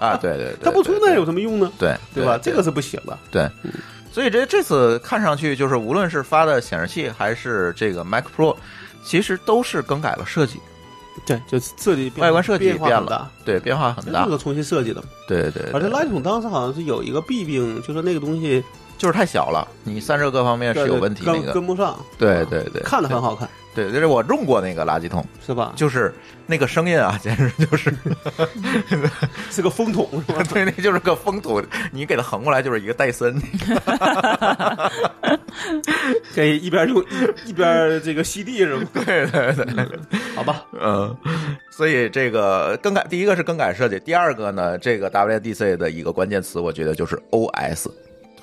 [0.00, 1.72] 啊，对对对，它不出那有什么用呢？
[1.78, 2.38] 对对吧？
[2.42, 3.16] 这个是不行的。
[3.30, 3.48] 对，
[4.12, 8.56] 所以这这次看上去就是无论是发的显示器还是这个 Mac Pro，
[9.04, 10.58] 其实都是更改了设计，
[11.26, 13.06] 对，就设计外观设计变了。
[13.06, 14.24] 大，对，变化很大。
[14.24, 15.02] 这，个重新设计的。
[15.28, 18.62] 对对对，而且垃圾桶当时好像是有一个弊病，就是那个东西
[18.98, 25.72] 就是太小了，你散热各方面是有问题那跟个，跟不上，对对对，看的很好看，对，就是我用过那个垃圾桶，是吧？
[25.76, 26.12] 就是
[26.46, 27.94] 那个声音啊， 简直就是，
[29.50, 30.42] 是个风筒，是吧？
[30.52, 33.38] 对，那就是个风筒，你给它横过来就是一个戴森，
[36.34, 38.84] 可以一边用一一边这个吸地是吗？
[38.94, 39.98] 对对对，
[40.34, 41.14] 好吧，嗯，
[41.70, 47.90] 所以这个更改，第一个是更改设计，第二个呢，这个 WDC 的一个关键词，我觉得就是 OS，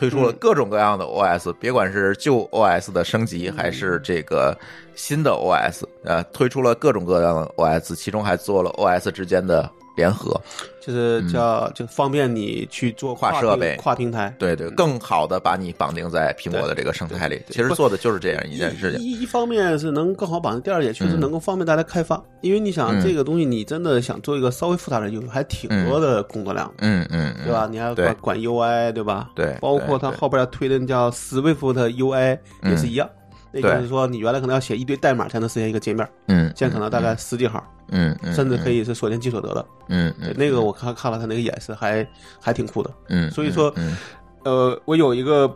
[0.04, 0.38] 推出了嗯。
[0.40, 4.58] 各种各样的 OS，、别管是旧 OS 的升级，还是这个
[4.96, 10.40] 新的 OS，呃，推出了各种各样的 OS，其中还做了 OS 之间的联合，
[10.82, 14.34] 就是叫就方便你去做跨跨设备跨平台。
[14.40, 17.42] 对对，更好的把你绑定在苹果的这个生态里。
[17.50, 19.00] 其实做的就是这样一件事情。
[19.00, 27.68] 一一方面是能更好绑定，第二也确实嗯能够方便大家开发，因为你想嗯这个东西，你真的想做一个稍微复杂的，有还挺多的工作量，嗯嗯，嗯对吧？？
[27.70, 29.30] 你还要管管 UI，对吧？
[29.36, 33.10] 对包括它对对后边要推的叫 Swift UI 也是一样。
[33.54, 39.66] 那对就是说，你原来可能要写一堆代码才能实现一个界面，嗯，现在可能大概十几行，嗯嗯，甚至可以是所见即所得的。
[39.90, 42.06] 嗯嗯，那个我看看了他那个演示，还
[42.42, 42.90] 还挺酷的。
[43.10, 43.96] 嗯，所以说嗯
[44.44, 45.48] 呃，我有一个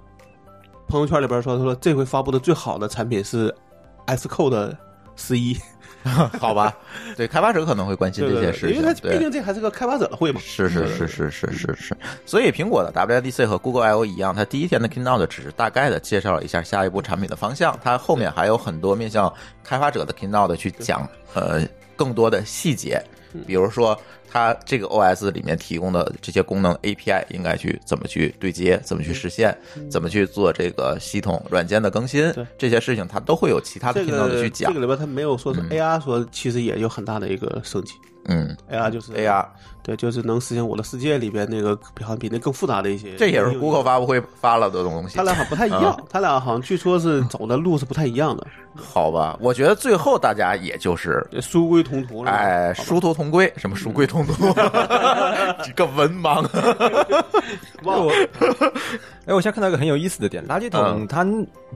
[0.87, 3.53] 朋友圈里边说，他说这回发布的最好的产品是
[4.05, 4.77] S Code
[5.15, 5.59] 十一，嗯
[6.39, 6.75] 好吧，
[7.15, 9.17] 对，开发者可能会关心这些事情，因为它毕。
[9.19, 10.39] 竟这还是个开发者的会嘛。
[10.39, 19.31] 是是是是是是是，所以苹果的 WDC 和 Google I/O 一样，它第一天的 Keynote 只是大概的介绍了一下下一步产品的方向，它后面还有很多面向
[19.63, 21.61] 开发者的 Keynote 去讲呃
[21.95, 23.01] 更多的细节，
[23.45, 23.99] 比如说
[24.37, 29.57] 它这个 OS 里面提供的这些功能 API 应该去怎么去对接，怎么去实现，
[29.89, 34.81] 怎么去做这个系统软件的更新对，这些事情它都会有其他的这 Keynote 个去讲这个。
[34.81, 37.93] 里边它没有说是嗯 AR 说其实也有很大的一个升级，
[38.25, 39.43] 嗯，AR 就是 AR，
[39.87, 43.15] 对，就是能实现我的世界里边那个比好像比那更复杂的一些。
[43.15, 45.15] 这也是 Google 发布会发了的东西。
[45.15, 48.45] 他俩好像不太一样，他俩好像据说是走的路是不太一样的。
[48.75, 52.29] 好吧，我觉得最后大家也就是殊归同途了。
[52.31, 54.33] 哎，殊途同归，什么殊归同途？
[55.63, 56.45] 几个文盲。
[57.83, 58.13] 忘了，
[59.25, 61.23] 哎，我现在看到一个很有意思的点，垃圾桶它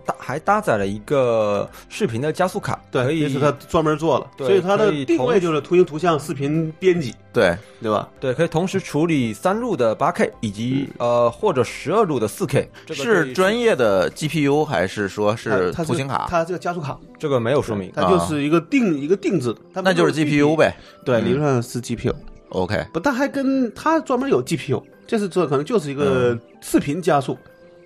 [0.06, 8.00] 搭还搭载了一个视频的加速卡，对，也是它专门做了，所以它的定位就是图形图像视频编辑，对对吧？
[8.19, 12.69] 对，可以同时处理三路的八 K 以及呃或者十二路的四 K。
[12.89, 16.27] 是专业的 GPU 还是说是图形卡？
[16.29, 20.75] 它这个加速卡，这个没有说明，它就是一个定一个定制，那就是 GPU 呗。
[21.05, 22.13] 对，理论上是 GPU。
[22.49, 27.37] OK，不，但还跟它专门有 GPU，这是这可能就是一个视频加速。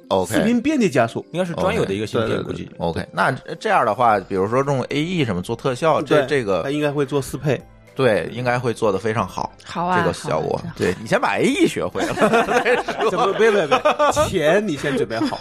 [0.09, 2.69] OK，视频编辑加速应该是专有的一个芯片，估计。
[2.77, 7.61] OK，那这样的话，比如说用 AE 什么做特效，这这个它应该会做适配。
[7.95, 9.51] 对，应该会做的非常好。
[9.63, 10.59] 好啊，这个效果。
[10.75, 12.13] 对你先把 AE 学会了，
[13.09, 13.79] 怎么别别别，
[14.27, 15.39] 钱你先准备好，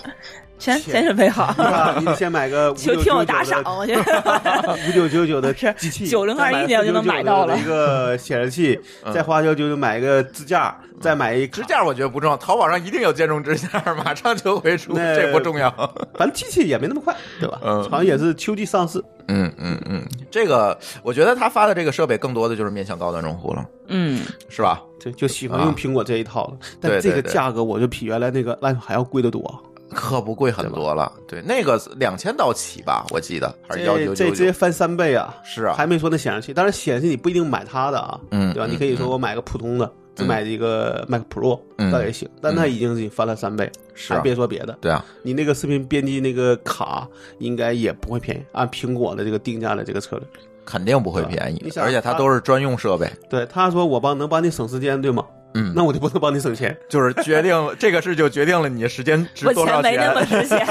[0.65, 1.55] 钱先准备好。
[2.01, 8.81] 你先买个 就听我打赏，我觉得 五九九九的机器，九零二一年我就能买到了一个显示器，
[9.13, 12.37] 再花九九九买一个支架，再买一支架，我觉得不重要。
[12.39, 13.69] 淘宝上一定有兼容支架，
[14.03, 15.71] 马上就会出，这不重要。
[16.15, 17.61] 反正机器也没那么快，对吧？
[17.63, 19.03] 嗯，好像也是秋季上市。
[19.29, 24.83] 嗯嗯嗯，这个我觉得他发的这个设备更多的就是面向高端用户了，嗯，是吧？
[25.03, 26.57] 对，就喜欢用苹果这一套了。
[26.81, 31.13] 但这个价格我就比原来那个 iPhone 还要贵得多，可不贵很多了。
[31.27, 35.35] 对，那个两千刀起吧，我记得还是幺九九这直接翻三倍啊！
[35.45, 38.67] 是啊，还没说那显示器，当然显示器你不一定买它的啊，嗯，对吧？
[38.71, 39.91] 你可以说我买个普通的。
[40.17, 44.79] 只买一个 Mac Pro 那也行，但它已经是翻了三倍，是别说别的。
[44.81, 47.05] 对啊，你那个视频编辑那个卡
[47.41, 50.25] 应该也不会便宜，按苹果的这个定价的这个策略，
[50.65, 53.11] 肯定不会便宜，而且它都是专用设备。
[53.29, 55.27] 对，他说我帮能帮你省时间，对吗？
[55.55, 60.67] 嗯，那我就不能帮你省钱， 就是决定 这个事就决定了你的时间值多少钱，没那么值钱，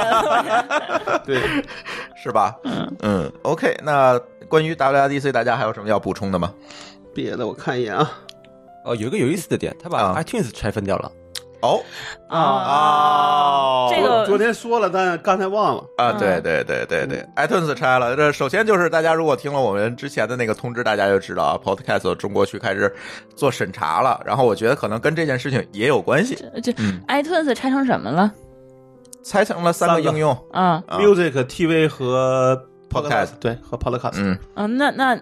[1.26, 1.40] 对，
[2.22, 2.56] 是吧？
[2.66, 6.54] 嗯嗯，OK，那关于 WDC 大家还有什么要补充的吗？
[7.16, 8.12] 别的我看一眼啊。
[8.86, 11.10] 哦，有一个有意思的点，他把 iTunes 拆分掉了。
[11.64, 11.82] 哦
[12.28, 16.12] 啊，这个昨天说了，但刚才忘了啊。
[16.12, 18.16] 对对对对对，iTunes 拆了。
[18.18, 22.94] 这首先就是大家如果听了我们之前的那个通知，大家就知道啊，Podcast 中国区开始
[23.34, 24.20] 做审查了。
[24.26, 26.36] 然后我觉得可能跟这件事情也有关系。
[26.62, 26.74] 这
[27.08, 28.30] iTunes 拆成什么了？
[29.24, 34.16] 拆成了三个应用啊，Music、TV 和 Podcast，对，和 Podcast。
[34.18, 35.18] 嗯嗯，那那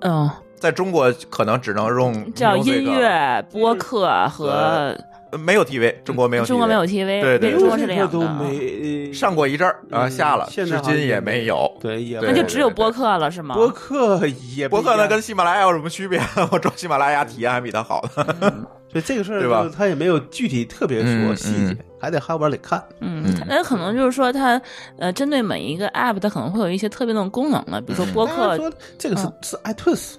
[0.00, 0.30] 嗯。
[0.60, 4.96] 在中国可能只能用叫音乐播客和
[5.38, 9.12] 没有 TV，中国没有，中国没有 TV，对对，中国是这样的。
[9.12, 11.70] 上过一阵儿啊，下了，至今也没有。
[11.80, 13.54] 对，也那就只有播客了，是吗？
[13.54, 14.20] 播客
[14.54, 16.20] 也播客，那跟喜马拉雅有什么区别？
[16.52, 18.52] 我装喜马拉雅体验还比它好呢。
[18.92, 19.70] 所以这个事儿对吧？
[19.74, 22.82] 他也没有具体特别说细节，还得后边得看。
[23.00, 24.60] 嗯，那可能就是说，它
[24.98, 28.54] 呃，针对每一个 App，它可能会有一些特别的功能了，比如说播客。
[28.58, 30.16] 说这个是是 iTunes。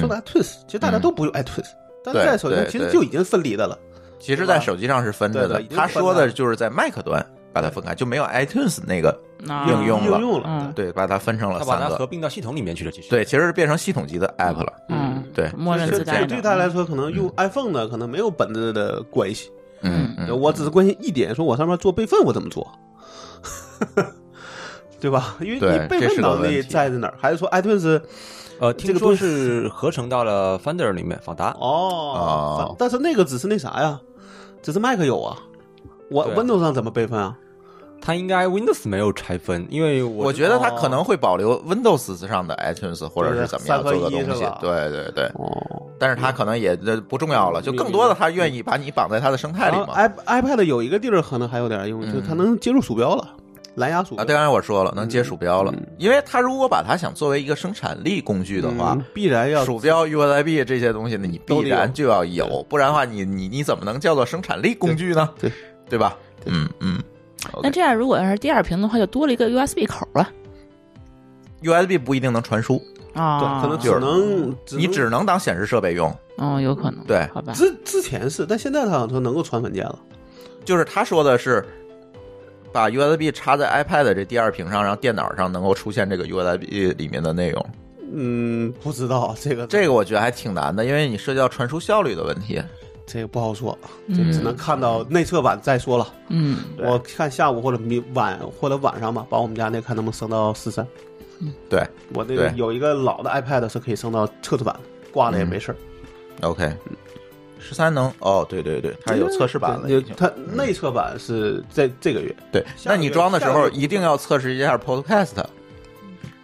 [0.00, 1.66] 说的 iTunes，其实大家都不用 iTunes，
[2.02, 3.78] 但是在手机上其实就已经分离的了。
[4.18, 5.62] 其实，在手机上是分着的。
[5.74, 10.20] 他说的就是在 Mac 端把它分开，就没有 iTunes 那个应用了。
[10.20, 12.90] 用了，对，把它分成了三个，合并到系统里面去了。
[12.90, 14.72] 其实，对，其实是变成系统级的 App 了。
[14.88, 16.26] 嗯，对，默认自带的。
[16.26, 19.50] 对他来说，可能用 iPhone 的可能没有本质的关系。
[19.82, 22.68] 嗯，我只是关心一点，说我上面做备份，我怎么做？
[25.00, 25.36] 对吧？
[25.40, 27.14] 因为你备份能力在在哪儿？
[27.20, 28.02] 还是说 iTunes？
[28.60, 31.54] 呃，听说是合成到了 Finder 里面，访达。
[31.60, 34.00] 哦，但是那个只是那啥呀，
[34.62, 35.38] 只是 Mac 有啊，
[36.10, 37.36] 我 Windows 上怎么备份啊？
[38.00, 46.76] 它应该 Windows 没有拆分，因为我觉得它可能会保留 Windows 上的 iTunes 或者是怎么样做的东西，对对对，哦，但是它可能也
[47.08, 49.88] 不重要了，就更多的它愿意把你绑在它的生态里嘛。
[49.94, 53.28] i iPad 有一个地儿可能还有点用，就它能接入鼠标了。
[53.78, 55.72] 蓝牙鼠标啊，当然我说了，能接鼠标了。
[55.98, 65.30] 因为它如果把它想作为一个生产力工具的话，必然要鼠标、USB 这些东西呢，你必然就要有，不然的话，你你你怎么能叫做生产力工具呢？
[65.38, 65.52] 对
[65.88, 66.16] 对吧？
[66.46, 67.00] 嗯嗯。
[67.62, 70.28] 那这样，如果要是第二屏的话，就多了一个 USB 口了。
[71.62, 72.82] USB 不一定能传输
[73.14, 76.12] 啊，可能只能你只能当显示设备用。
[76.36, 77.04] 哦，有可能。
[77.04, 77.52] 对，好吧。
[77.52, 79.98] 之之前是，但现在它好像能够传文件了。
[80.64, 81.64] 就是他说的是。
[82.72, 87.66] 把 USB 插在 iPad 这第二屏上，让电脑上能够出现这个 USB 里面的内容。
[88.12, 92.62] 嗯，不知道这个，这个我觉得还挺难的，因为你涉及到传输效率的问题。
[93.06, 93.76] 这个不好说，
[94.08, 96.06] 这只能看到内测版再说了。
[96.28, 100.86] 嗯，我看下午或者明晚或者晚上吧，把我们家那看能不能升到四三。
[101.70, 101.82] 对
[102.14, 104.74] 我那个有一个老的 iPad 是可以升到测试版。
[105.10, 105.76] 挂了也没事儿。
[106.42, 106.70] OK，
[107.58, 112.34] 十三能哦，对对对，它有测试版了，它内测版是在这个月。
[112.52, 115.44] 对，那你装的时候一定要测试一下 Podcast，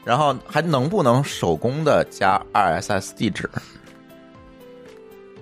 [0.05, 3.49] 然后还能不能手工的加 RSS 地址？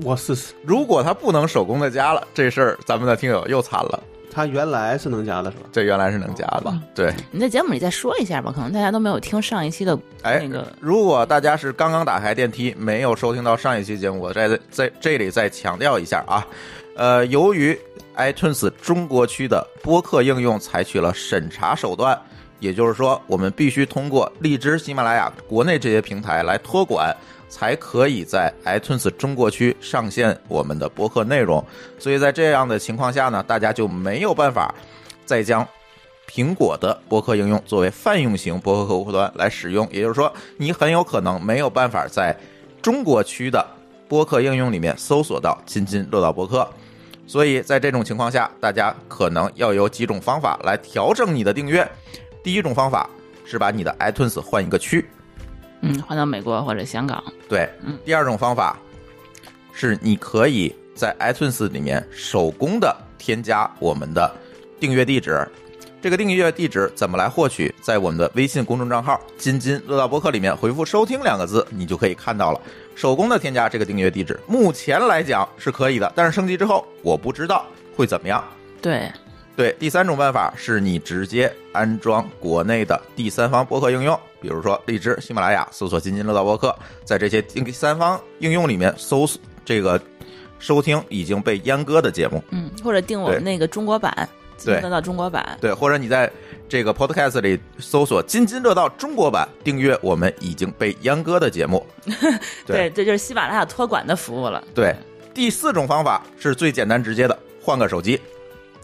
[0.02, 0.54] 我试试。
[0.64, 4.02] 如果它不能手工的加了，这事儿咱们的听友又惨了。
[4.32, 5.64] 它原来是能加的，是吧？
[5.70, 6.72] 这原来是能加的。
[6.94, 9.98] 对，你在节目里再说一下吧，可能大家都没有听上一期的。
[10.22, 16.46] 哎，那个，如果大家是刚刚打开电梯，没有收听到上一期节目，我在在这里再强调一下啊。
[16.96, 17.78] 呃，由于
[18.16, 22.18] iTunes 中国区的播客应用采取了审查手段，
[22.58, 27.14] 也就是说，我们必须通过荔枝、喜马拉雅国内这些平台来托管。
[27.52, 31.62] 才可以在 iTunes 中国区上线我们的播客内容，
[31.98, 34.74] 所以在这样的情况下呢，大家就没有办法
[35.26, 35.68] 再将
[36.26, 39.86] 苹果的播客应用作为泛用型播客客户端来使用。
[39.92, 42.34] 也就是说，你很有可能没有办法在
[42.80, 43.62] 中国区的
[44.08, 46.66] 播客应用里面搜索到“津津乐道播客”。
[47.28, 51.86] 所以在这种情况下，大家可能要有几种方法来调整你的订阅。
[52.42, 53.10] 第一种方法
[53.44, 55.06] 是把你的 iTunes 换一个区。
[55.82, 57.22] 嗯，换到美国或者香港。
[57.48, 57.98] 对，嗯。
[58.04, 58.78] 第二种方法
[59.72, 64.34] 是，你可以在 iTunes 里面手工的添加我们的
[64.80, 65.46] 订阅地址。
[66.00, 67.72] 这个订阅地址怎么来获取？
[67.80, 72.60] 在我们的微信公众账号“津津乐道播客”里面回复“收听”两个字，你就可以看到了。
[72.96, 77.64] 手工的添加这个订阅地址，目前来讲是可以的，但是升级之后，我不知道
[77.96, 78.42] 会怎么样。
[78.80, 79.08] 对。
[79.54, 86.74] 对，第三种办法是你直接安装国内的第三方播客应用，比如说荔枝、喜马拉雅，搜索“津津乐道播客”，
[87.04, 90.00] 在这些第三方应用里面搜索这个
[90.58, 94.26] 收听已经被阉割的节目，嗯，或者订我们那个中国版
[94.56, 96.30] “津津乐道中国版”，对，或者你在
[96.66, 101.86] 这个 Podcast 里搜索“津津乐道中国版”，订阅我们已经被阉割的节目，
[102.64, 104.64] 对，这就是喜马拉雅托管的服务了。
[104.74, 104.96] 对，
[105.34, 108.18] 第四种方法是最简单直接的，换个手机。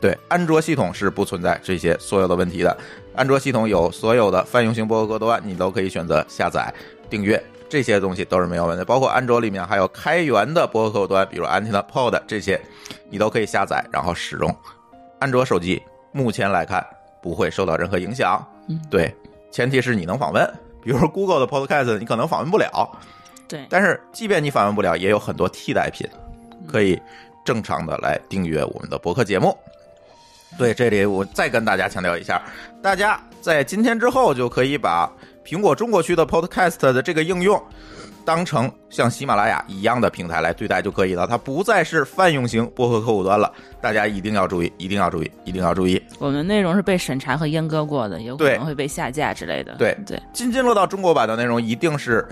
[0.01, 2.77] 对，安卓系统是不存在这些所有的问题的。
[3.15, 6.73] 安卓系统有所有的泛用型博客客户端，你都可以选择下载、
[7.11, 8.85] 订阅，这些东西都是没有问题。
[8.85, 12.61] 包括安卓里面还有开源的博客客户端，比如 AntennaPod 这些，
[13.11, 14.57] 你都可以下载然后使用。
[15.19, 15.83] 安卓手机
[16.13, 16.87] 目前来看
[17.21, 18.41] 不会受到任何影响。
[18.69, 19.13] 嗯，对，
[19.51, 20.49] 前提是你能访问，
[20.81, 22.89] 比如说 Google 的 Podcast 你可能访问不了。
[23.49, 26.07] 对，但是即便你访问不了，也有很多替代品
[26.69, 27.01] 可以
[27.45, 29.59] 正常的来订阅我们的博客节目。
[30.57, 32.43] 对，这里我再跟大家强调一下，
[32.83, 35.11] 大家在今天之后就可以把
[35.45, 37.63] 苹果中国区的 Podcast 的这个应用
[38.25, 43.51] 当成像喜马拉雅一样的平台来对待就可以了，它不再是泛用型播客客户端了。
[43.81, 46.03] 大家一定要注意，一定要注意，一定要注意。
[46.19, 49.75] 我们内容是被审查和阉割过的，有可能会被下架之类的。
[49.77, 52.27] 对对，津津乐道中国版的内容一定是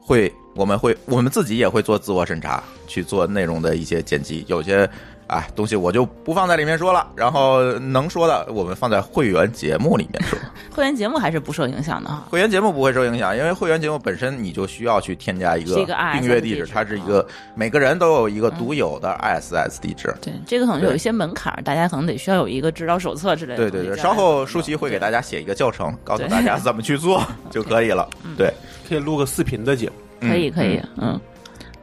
[0.00, 4.88] 会，我们会，我们自己也会做自我审查，去做内容的一些剪辑，有些。
[5.28, 10.38] 啊，东西我就不放在里面说了，然后能说的我们放在会员节目里面说。
[10.70, 12.26] 会员节目还是不受影响的哈。
[12.28, 15.74] 会员节目不会受影响，因为会员节目本身你就需要去添加一个
[16.12, 20.14] 订阅地址，它是一个每个人都有一个独有的 ISS 地址。
[20.20, 23.70] 对，这个可能有一些门槛，大家可能得需要有一个指导手册之类的。
[23.70, 28.06] 对对对，稍后舒淇会给大家写一个教程，告诉大家怎么去做 就可以了。
[28.36, 28.52] 对，
[28.86, 29.94] 可以录个视频的节目。
[30.28, 31.20] 可以可以，嗯。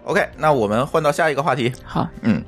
[0.05, 1.71] OK，那我们换到下一个话题。
[1.83, 2.43] 好，嗯。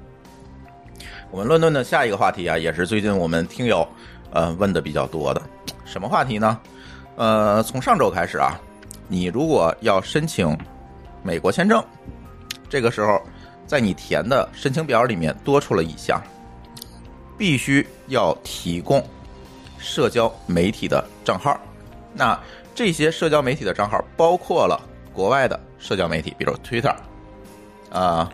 [1.30, 3.88] 我们论论的下一个话题啊，也是最近我们听友
[4.32, 5.42] 呃问的比较多的，
[5.86, 6.60] 什么话题呢？
[7.16, 8.60] 呃，从上周开始啊，
[9.08, 10.58] 你如果要申请
[11.24, 11.84] 美国签证，
[12.70, 13.22] 这个时候
[13.68, 16.22] 在你填的申请表里面多出了一项，
[17.38, 19.02] 必须要提供
[19.78, 21.58] 社交媒体的账号。
[22.14, 22.38] 那
[22.76, 24.82] 这些社交媒体的账号包括了
[25.14, 26.96] 国外的社交媒体，比如 Twitter
[27.92, 28.32] 啊、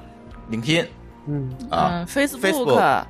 [0.51, 0.86] LinkedIn。
[1.25, 1.51] 嗯。
[1.69, 3.03] 啊，Facebook，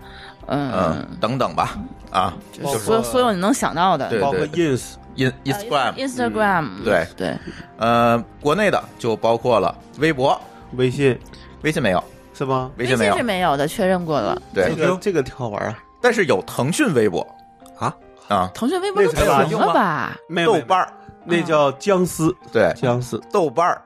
[0.48, 1.08] 嗯。
[1.20, 1.78] 等等吧，
[2.12, 2.34] 啊，
[2.80, 7.08] 所所有你能想到的，包括 Ins、In Instagram、Instagram，对。
[7.16, 7.38] 对，
[7.78, 10.40] 呃，国内的就包括了微博、
[10.74, 11.20] 微信，
[11.64, 12.04] 微信没有。
[12.34, 12.72] 是吗？
[12.78, 13.18] 微信没有。
[13.18, 14.40] 是没有的，确认过了。
[14.54, 17.26] 对，这个这个挺好玩啊，但是有腾讯微博。
[17.80, 17.96] 啊？
[18.28, 20.16] 啊，腾讯微博都停了吧？
[20.46, 20.92] 豆瓣儿
[21.28, 23.82] 那叫姜丝，对，姜丝，豆瓣儿。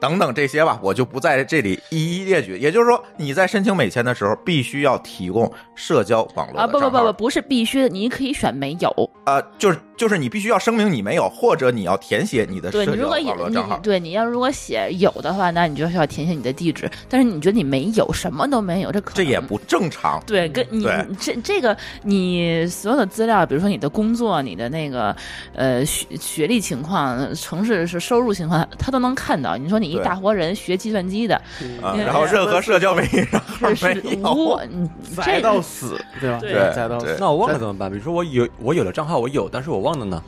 [0.00, 2.56] 等等这些吧，我就不在这里一一列举。
[2.56, 13.82] 也就是说，你在申请美签的时候，必须要提供社交网络啊，不不不不，不是必须的，你可以选没有啊，就是就是你必须要声明你没有，或者你要填写你的对社交你如果有网络账号你。
[13.82, 16.90] 对你要如果写有的话，那你就需要填写你的地址。
[17.06, 20.18] 但是你觉得你没有，什么都没有，这可这也不正常。
[20.26, 20.88] 对，跟你
[21.20, 25.14] 这这个你所有的资料，比如说你的工作、你的那个
[25.54, 29.54] 呃学学历情况、城市是收入情况，他都能看到。
[29.54, 31.38] 你说你一大活人学计算机的，
[31.82, 34.32] 然后任何社交媒体账号是是没有。
[34.32, 36.38] 无你栽这到死，对吧？
[36.40, 37.18] 对对栽到死。
[37.20, 37.90] 那我忘了怎么办？
[37.90, 40.22] 比如说我有我有了账号，我有，但是我忘了呢。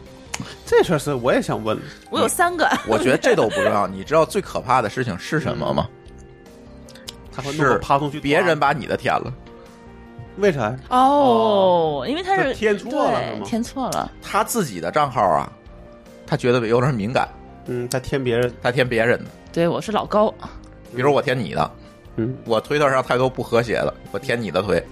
[0.65, 1.79] 这事儿是我也想问，
[2.11, 3.87] 我有三个，我觉得这都不重要。
[3.87, 5.89] 你知道最可怕的事情是什么吗？
[7.35, 9.33] 他会弄个是爬虫去别人把你的填了，
[10.37, 10.75] 为啥？
[10.91, 13.45] 哦，因为他是这填错了是吗？
[13.45, 15.51] 填错了，他自己的账号啊，
[16.27, 17.29] 他觉得有点敏感，
[17.67, 19.31] 嗯，他填别人，他填别人的。
[19.53, 20.33] 对我是老高，
[20.95, 21.71] 比如我填你的，
[22.17, 24.83] 嗯，我推特上太多不和谐的，我填你的推，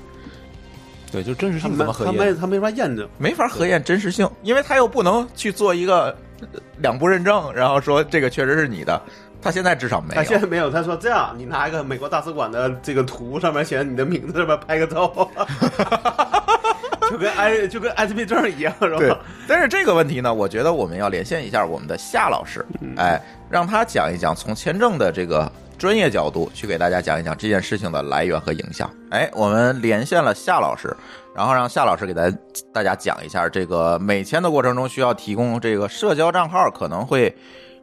[1.13, 2.37] 对，就真实性怎么核他没验？
[2.39, 3.09] 他没法验证。
[3.19, 6.47] 没法核验真实性，因为他又不能去做一个呃
[6.79, 9.01] 两步认证，然后说这个确实是你的。
[9.43, 10.15] 他现在至少没有。
[10.15, 15.09] 他现在没有，他说这样，你拿一个美国大使馆的这个图，上面写你的名字，上面拍个照，
[17.11, 22.65] 就跟艾就跟艾滋病证一样，是对吧？，但是这个问题呢，我觉得我们要连线一下我们的夏老师，
[22.99, 25.51] 哎，让他讲一讲从签证的这个
[25.81, 28.91] 专业角度去给大家讲一讲这件事情的来源和影响。
[29.11, 30.95] 哎，我们连线了夏老师，
[31.35, 32.31] 然后让夏老师给大
[32.71, 37.35] 大家讲一下这个美签的过程中需要提供这个社交账号，可能会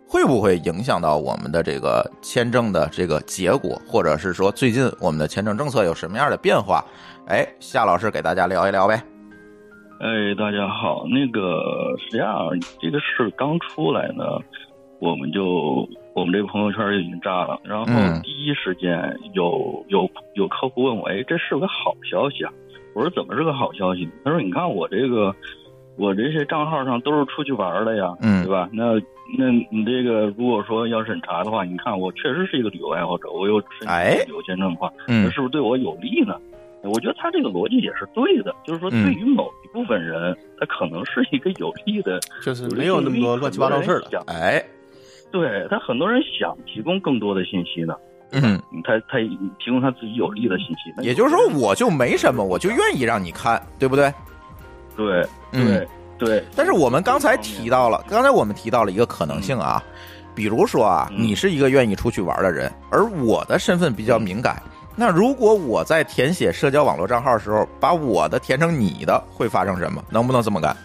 [0.08, 6.86] 会不会影响到我们的这个签证的这个结果，或者是说最近我们的签证政策有什么样的变化？
[7.26, 9.02] 哎，夏老师给大家聊一聊呗。
[10.02, 12.38] 哎，大家好，那个是这样，
[12.80, 14.24] 这个事刚出来呢，
[15.00, 22.52] 我们就我们这个朋友圈就已经炸了，然后嗯第一时间有有有客户问我，哎，这是个好消息啊？
[22.96, 24.10] 我说怎么是个好消息？
[24.26, 25.32] 他说你看我这个
[25.96, 28.68] 我这些账号上都是出去玩的呀，嗯对吧？
[28.74, 28.96] 那
[29.38, 36.36] 那你这个如果说要审查的话，你看我确实是一个旅游爱好者，我又申哎请旅游签证的话，嗯那是不是对我有利呢？
[36.82, 44.08] 我觉得他这个逻辑也是对的，就是说嗯对于某一部分人，他可能是一个有利的，就是没有那么多乱七八糟事儿了。
[44.10, 44.64] 想哎，
[45.32, 47.94] 对他很多人想提供更多的信息呢，
[48.32, 48.62] 嗯。
[48.84, 49.18] 他他
[49.60, 54.14] 提供他自己有利的信息，也就是说，我就没什么，我就愿意让你看，对不对？
[54.96, 59.84] 对嗯对对，但是我们刚才提到了，刚才我们提到了一个可能性啊，
[60.34, 64.62] 比如说啊，嗯你是一个愿意出去玩的人，而我的身份比较敏感，
[64.96, 70.04] 那如果我在填写社交网络账号的时候，把我的填成你的，会发生什么？
[70.10, 70.76] 能不能这么干？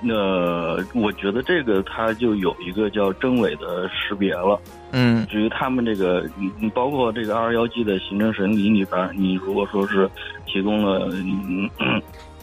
[0.00, 4.60] 那我觉得这个它就有一个叫真伪的识别了。
[4.92, 10.08] 嗯至于他们这个，你你包括这个二幺 G 的行政审理里边，你如果说是
[10.46, 11.68] 提供了嗯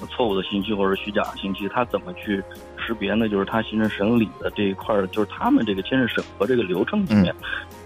[0.09, 2.43] 错误的信息或者虚假信息，他怎么去
[2.75, 3.29] 识别呢？
[3.29, 7.33] 就是他行政审理的这一块儿，就是他们这个签证审核这个流程里面，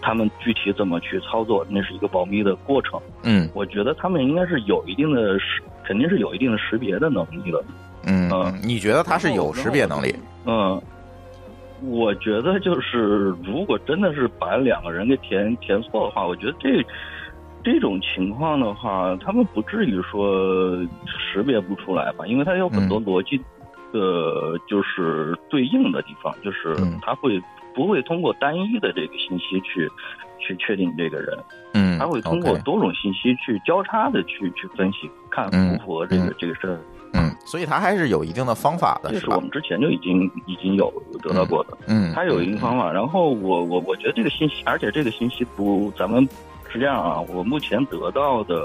[0.02, 3.00] 他们具体怎么去操作，那是一个保密的过程。
[3.24, 7.64] 嗯我觉得他们应该是有一定的识，肯定是有一定的识别的能力的。
[8.08, 10.16] 嗯嗯，你觉得他是有识别能力？
[10.46, 10.82] 嗯，
[11.82, 16.84] 我觉得就是，如果真的是把两个人给填填错的话，我觉得这
[17.64, 23.38] 这种情况的话，他们不至于说识别不出来吧，因为它有很多逻辑
[23.92, 27.42] 的，就是对应的地方，就是嗯他会
[27.76, 29.90] 不会通过单一的这个信息去
[30.40, 31.38] 去确定这个人，
[31.74, 36.80] 嗯，他会通过多种信息去交叉的去去分析，看符不符合这个、嗯这个事儿。
[37.14, 39.40] 嗯，所以他还是有一定的方法的，这是我？
[39.40, 40.92] 们之前就已经已经有
[41.22, 41.78] 得到过的。
[41.88, 46.28] 嗯，它有一个方法，然后我我我觉得这个信息，而且这个信息不，咱们
[46.70, 48.56] 是这样啊，我目前得到的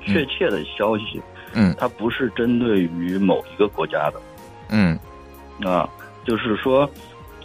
[0.00, 1.20] 确切的消息，
[1.54, 4.20] 嗯它不是针对于某一个国家的
[4.68, 4.98] 嗯
[5.62, 5.88] 啊，
[6.24, 6.88] 就是说，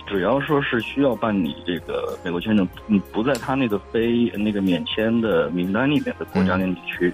[0.05, 7.13] 只要说是需要办理这个美国签证，嗯，不在他那个非那个免签的名单里面的国家跟地区。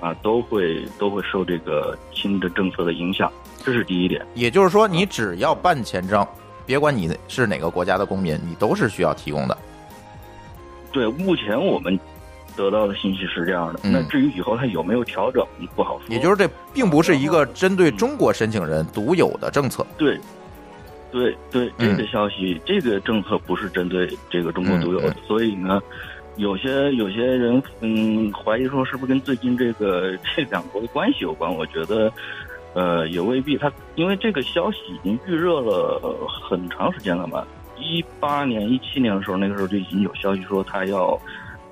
[0.00, 3.30] 啊，都会都会受这个新的政策的影响，
[3.64, 4.24] 这是第一点。
[4.34, 6.26] 也就是说，你只要办签证，
[6.64, 9.56] 别管你是哪个国家的公民，你都是需要提供的。
[10.92, 11.98] 对，目前我们
[12.56, 13.80] 得到的信息是这样的。
[13.84, 15.46] 嗯那至于以后它有没有调整，
[15.76, 16.14] 不好说。
[16.14, 19.86] 也就是这并不是一个针对中国申请人独有的政策。
[19.96, 20.18] 对，
[21.10, 25.80] 对对，嗯这个消息，这个政策不是针对这个中国独有的，嗯所以呢，
[26.38, 31.54] 有些有些人嗯怀疑说是不是跟最近这个 这两国的关系有关？
[31.54, 32.10] 我觉得。
[32.74, 33.56] 呃，也未必。
[33.56, 37.44] 他因为这个消息已经预热了很长时间了嘛，
[37.80, 41.18] 一八年、一七年的时候，那个时候就已经有消息说他要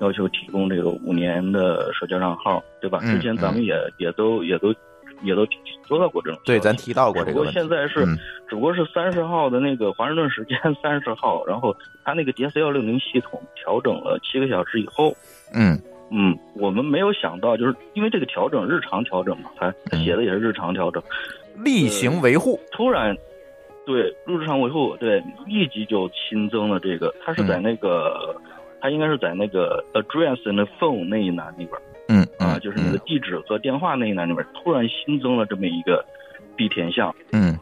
[0.01, 2.99] 要求提供这个五年的社交账号，对吧？
[3.03, 4.73] 嗯之前咱们也也都也都
[5.21, 5.45] 也都
[5.87, 6.39] 说到过这种。
[6.45, 7.33] 对，咱提到过这个。
[7.33, 8.05] 不过现在是，
[8.47, 15.15] 只不过是三十号的那个华盛顿时间三十号，然后它那个 DS 幺六零系统调整了七个小时以后，
[15.53, 15.79] 嗯
[16.11, 21.01] 嗯，我们没有想到，就是因为这个调整日常调整嘛，它它写的也是日常调整，
[21.63, 23.15] 例行维护，突然。
[23.85, 28.35] 对，日常维护对，立即就新增了这个，它是在那个，
[28.81, 31.96] 它应该是在那个 address and phone 那一栏里边，嗯
[32.39, 36.03] 啊，就是那个地址和电话那一栏里面，突然新增了这么一个
[36.55, 37.57] 必填项，嗯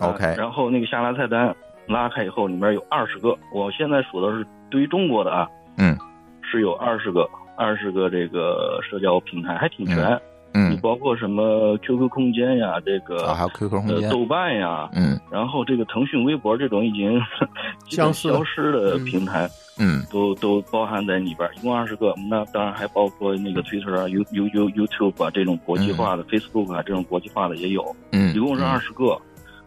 [0.00, 1.54] ，OK，然后那个下拉菜单
[1.86, 5.96] 拉开以后，里面有二十个，我现在数的是对于中国的啊，嗯，
[6.42, 10.20] 是有二十个，二十个这个社交平台还挺全。
[10.56, 17.20] 嗯，你包括什么 QQ 空间呀，这个啊，还有 QQ 空间、豆瓣呀，嗯，然后这个腾讯微博这种已经
[17.90, 19.48] 消消失的平台，
[19.78, 22.14] 嗯，都都包含在里边，一共二十个。
[22.30, 29.20] 那当然还包括那个 Twitter 啊、You You You YouTube 啊这种国际化的，Facebook 啊这种国际化的也有，嗯，一共是二十个。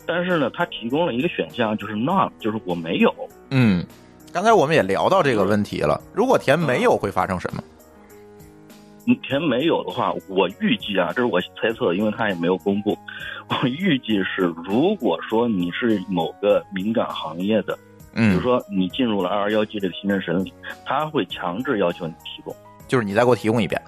[0.06, 3.14] 但是呢，它提供了一个选项，就是 None，就是我没有。
[3.50, 3.86] 嗯，
[4.32, 7.62] 刚才我们也聊到这个问题了，如果填没有会发生什么？
[9.24, 12.98] 填没有的话，我预计啊，这是我猜测，因为他也没有公布。
[13.50, 17.78] 我预计是，如果说你是某个敏感行业的，
[18.18, 20.52] 嗯，比如说你进入了二二幺 G 这个行政审理，
[20.84, 22.54] 他会强制要求你提供，
[22.88, 23.80] 就是你再给我提供一遍。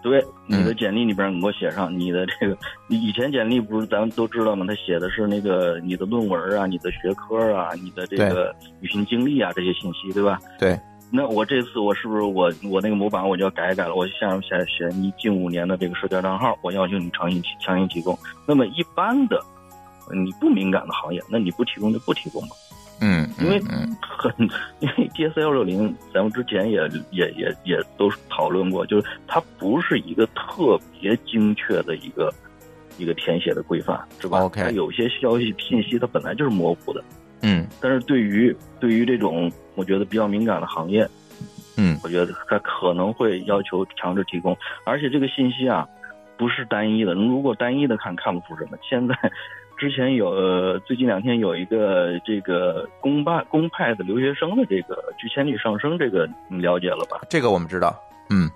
[0.00, 2.56] 对，你的简历里边你给我写上你的这个，
[2.86, 4.64] 你以前简历不是咱们都知道吗？
[4.66, 10.38] 他写的是那个你的论文啊、你的学科啊、你的这个旅行经历啊这些信息，对吧？
[10.58, 10.78] 对。
[11.10, 13.94] 那我这次我是不是我我那个模板我就要改一改了？
[13.96, 18.16] 我下面写写你近五年的这个社交账号，我要求你强行强行提供。
[18.46, 19.42] 那么一般的，
[20.14, 22.54] 你不敏感的行业，那你不提供就不提供吧。
[23.00, 23.60] 嗯，因为
[24.00, 24.32] 很
[24.80, 26.80] 因为 D S 幺六零，咱们之前也
[27.10, 32.32] 也也也都讨论过，就是它不是一个特别精确的一个
[32.98, 37.02] 一个填写的规范，是吧？OK，它有些消息信息它本来就是模糊的。
[37.42, 41.08] 嗯，但是对于对于这种我觉得比较敏感的行业，
[41.76, 45.86] 嗯，我觉得它可能会要求强制提供，而且这个信息啊
[46.36, 48.76] 不是单一的，如果单一的看看不出什么。
[48.82, 49.14] 现在
[49.78, 57.20] 之前有最近两天有一个这个公办公派的留学生的这个拒签率上升，这个你了解了吧？
[57.30, 57.98] 这个我们知道，
[58.28, 58.50] 嗯。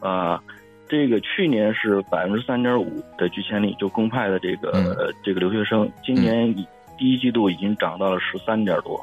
[0.00, 0.42] 啊，
[0.88, 6.66] 这个去年是百分之三点五的拒签率，就公派的这个这个留学生，今年以。
[6.96, 9.00] 第一季度已经涨到了十三点多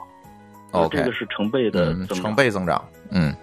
[0.72, 3.36] ，OK，这个是成倍的增成倍增长，嗯，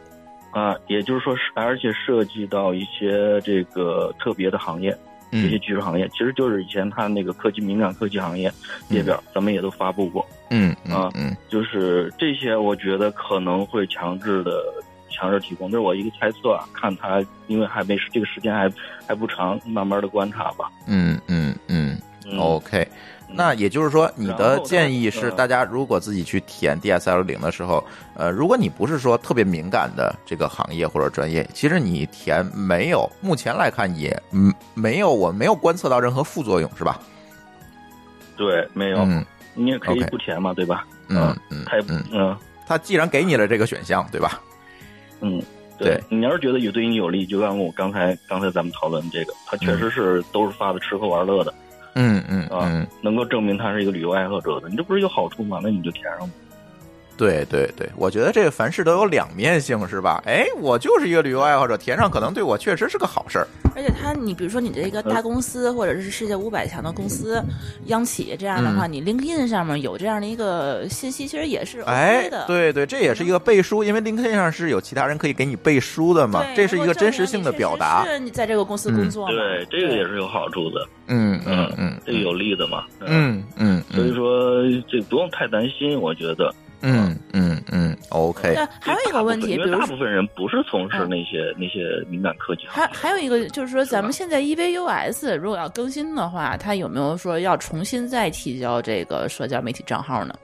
[0.52, 4.96] 啊，也就是说是，而且涉及到一些这个特别的行业，
[5.30, 8.52] 一些技术行业，其实就是以前他那个科技敏感科技行业
[8.88, 14.62] 列表，咱们也都发布过，嗯啊，嗯，就是这些，我觉得可能会强制的
[15.10, 18.72] 强制提供，这是我一个猜测啊，看他因为还没这个时间还
[19.06, 21.54] 还不长，慢慢的观察吧，嗯嗯。
[21.70, 21.98] 嗯
[22.38, 22.86] ，OK。
[23.30, 36.98] 那也就是说，你的建议是，大家如果自己去填 DSL 零的时候，呃，如果你不是说特别敏感的这个行业或者专业，其实你填没有，目前来看也嗯没有，我没有观测到任何副作用，是吧？
[38.36, 39.24] 对，没有，嗯，
[39.54, 40.86] 你也可以不填嘛，对吧？
[41.08, 44.40] 嗯嗯，他嗯嗯，他既然给你了这个选项，对吧？
[45.20, 45.42] 嗯，
[45.76, 51.52] 对，你要是觉得有对你有利，就按我刚才刚才咱们讨论这个，他确实是都是发的吃喝玩乐的。
[52.00, 55.58] 嗯嗯啊，能够证明他是一个旅游爱好者的，你这不是有好处吗？
[55.60, 56.34] 那你就填上吧。
[57.18, 60.22] 对对对，我觉得这个凡事都有两面性，是吧？
[60.24, 63.48] 哎，我就是一个旅游爱好者，填上可能对我确实是个好事儿。
[63.74, 67.42] 而且他，你比如说你这个大公司或者是世界五百强的公司、
[67.86, 72.44] 央企这样的话，你 LinkedIn 上面有这样的一个信息，其实也是 OK 的。
[72.46, 78.04] 对对，这也是一个背书，因为 LinkedIn 上是有其他人可以给你背书的嘛，这是一个真实性的表达。
[78.06, 80.86] 是你在这个公司工作，对，这个也是有好处的。
[81.06, 82.84] 嗯嗯嗯，这个有利的嘛。
[83.00, 86.54] 嗯嗯，所以说这不用太担心，我觉得。
[86.82, 88.52] 嗯嗯嗯，OK。
[88.54, 100.34] 那还有一个问题，比如大部分人不是从事那些那些敏感科技还还有一个就是说，咱们现在 EVUS 如果要更新的话，它有没有说要重新再提交这个社交媒体账号呢？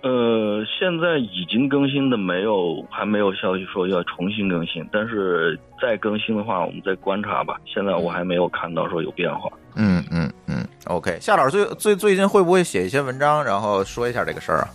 [0.00, 4.86] 呃，现在已经更新的没有，还没有消息说要重新更新。
[4.92, 7.60] 但是再更新的话，我们再观察吧。
[7.66, 9.50] 现在我还没有看到说有变化。
[9.74, 11.18] 嗯嗯嗯，OK。
[11.20, 14.68] 夏老师最最最近会不会写一些文章，然后说一下这个事儿啊？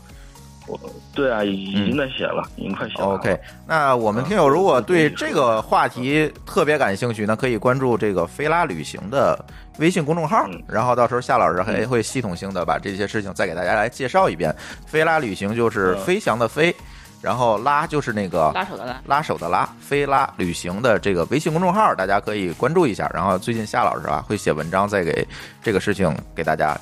[0.68, 0.80] 我
[1.14, 3.08] 对啊，已经在写了，已经快写了。
[3.08, 9.38] OK，那我们听友如果对这个话题特别感兴趣，那可以关注这个飞拉旅行的
[9.80, 14.56] 微信公众号，然后到时候夏老师还会系统性的把这些事情再给大家来介绍一遍。
[14.86, 16.74] 飞拉旅行就是飞翔的飞，
[17.22, 23.12] 然后拉就是那个拉手的拉，拉手的拉，飞拉旅行的这个微信公众号，大家可以关注一下。
[23.14, 25.28] 然后最近夏老师啊会写文章，再给
[25.62, 26.80] 这个事情给大家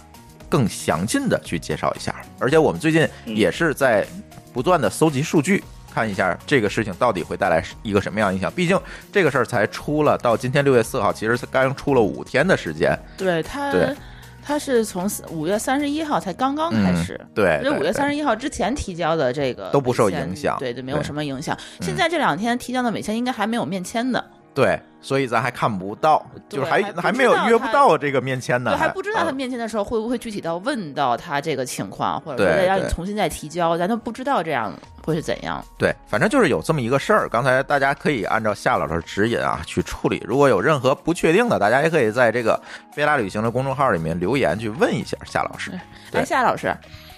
[0.52, 2.14] 更详尽的去介绍一下。
[2.38, 4.06] 而且我们最近也是在
[4.54, 8.52] 不断的搜集数据，看一下这个事情到底会带来一个什么样影响。
[8.52, 8.80] 毕竟
[9.12, 12.96] 这个事儿才出了，到今天六月四号，其实刚出了五天的时间。
[13.18, 13.72] 对他。
[13.72, 13.96] 对。
[14.44, 21.56] 它是从五月三十一号才刚刚开始，对，因为五月三十一号之前提交的这个都不受影响，对对，没有什么影响。
[21.80, 34.74] 现在这两天提交的美签应该还没有面签的，对，所以咱还看不到，就是还还没有约不到这个面签呢，还不知道他面签的时候会不会具体到问到他这个情况，或者说再让你重新再提交，咱都不知道这样。
[35.04, 35.66] 会是怎样？
[35.80, 37.28] 对，反正就是有这么一个事儿。
[37.28, 40.22] 刚才大家可以按照夏老师指引啊去处理。
[40.28, 42.62] 如果有任何不确定的，大家也可以在这个
[42.94, 45.72] 飞拉旅行的公众号里面留言去问一下夏老师。
[46.12, 46.72] 哎，夏老师，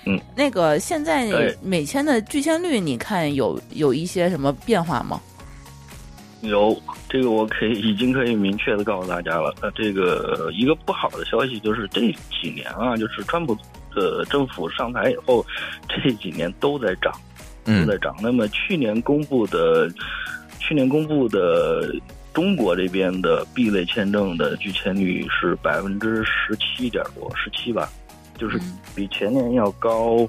[0.05, 1.27] 嗯，那个现在
[1.61, 5.19] 美签的拒签率，你看有有一些什么变化吗？
[6.43, 6.75] 有，
[7.09, 9.53] 这个我可以已经可以明确的告诉大家了。
[9.61, 12.01] 呃，这个一个不好的消息就是这
[12.41, 13.57] 几年啊，就是川普
[13.93, 15.45] 的政府上台以后，
[15.87, 17.13] 这几年都在涨。
[17.65, 18.13] 都在涨。
[18.21, 19.89] 那么去年公布的，
[20.59, 21.95] 去年公布的
[22.33, 27.87] 中国这边的 B 类签证的拒签率是百分之十七点多，十七吧，
[28.37, 28.59] 就是
[28.93, 30.27] 比前年要高，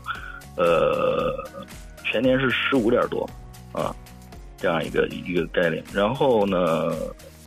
[0.57, 1.35] 呃，
[2.05, 3.29] 全年是十五点多
[3.73, 3.93] 啊，
[4.65, 5.85] 这样一个一个概念。
[5.93, 6.91] 然后呢，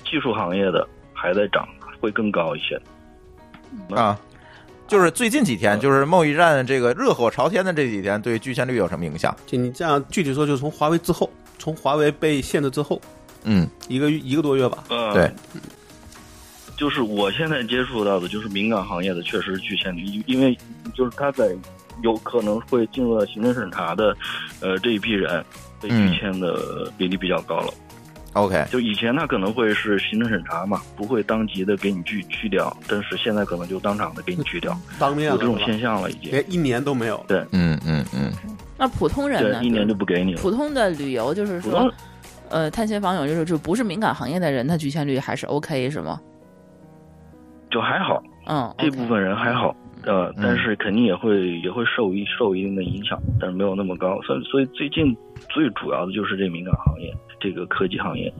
[0.06, 1.68] 技术行业的还在涨，
[2.00, 2.80] 会更高一些
[3.96, 4.16] 啊。
[4.88, 9.36] 就是最近几天，就是贸易战这个热火朝天的这几天，对拒签率有什么影响？
[9.48, 13.02] 就你这样具体说，就从华为之后，从华为被限制之后，
[13.46, 14.84] 嗯，一个一个多月吧。
[14.92, 15.32] 嗯，对。
[16.78, 20.56] 就是我现在接触到的，就是敏感行业的，确实拒签率，因为
[20.94, 21.50] 就是他在
[22.04, 24.16] 有可能会进入到行政审查的，
[24.62, 25.44] 呃，这一批人
[25.82, 27.74] 被拒签的比例比较高了。
[28.34, 37.24] OK，就以前他可能会是行政审查嘛，不会当即的给你拒去掉，但是现在可能就当场的给你去掉，当面有这种现象了，已经连一年都没有。
[37.28, 38.32] 对，嗯嗯嗯。
[38.78, 39.64] 那普通人呢？
[39.64, 40.42] 一年就不给你了。
[40.42, 41.92] 普通的旅游就是说，
[42.50, 46.22] 呃，探亲访友就是就不是敏感行业的人，他拒签率还是 OK 是吗？
[47.72, 49.76] 就还好，嗯，这部分人还好，
[50.08, 54.20] 呃，但是肯定也会也会受一受一定的影响，但是没有那么高。
[54.22, 55.16] 所以所以最近
[55.50, 57.14] 最主要的就是这敏感行业。
[57.40, 58.34] 这个科技行业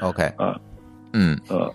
[0.00, 0.56] ，OK，啊，
[1.12, 1.68] 嗯，呃，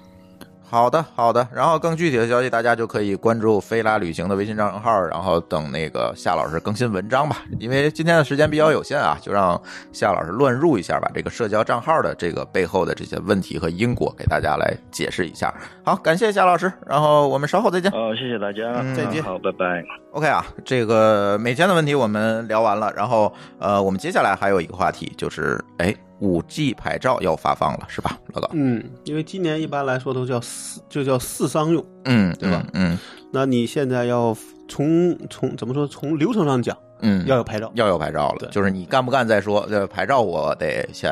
[0.72, 1.46] 好的，好的。
[1.54, 7.40] 然后更具体的消息，大家就可以关注飞拉旅行的微信账号，然后等那个夏老师更新文章吧。
[7.60, 9.62] 因为今天的时间比较有限啊，就让
[9.92, 15.54] 夏老师乱入一下，把这个社交账号的这个背后的这些问题和因果给大家来解释一下。
[15.84, 17.92] 好，感谢夏老师，然后我们稍后再见。
[17.92, 19.84] 哦，谢谢大家，再见，好，拜拜。
[20.14, 25.94] OK 啊，这个每天的问题我们聊完了，然后呃，我们接下来还有一个话题就是，哎。
[26.22, 28.50] 五 G 牌照要发放了，是吧，老高？
[28.54, 32.66] 嗯，因为今年一般来说都叫四，就叫四商用，嗯，对吧？
[32.74, 32.98] 嗯，
[33.34, 34.36] 那你现在要
[34.72, 35.86] 从从怎么说？
[35.86, 36.78] 从流程上讲。
[37.04, 38.48] 嗯，要有牌照，要有牌照了。
[38.52, 41.12] 就是你干不干再说，这牌照我得先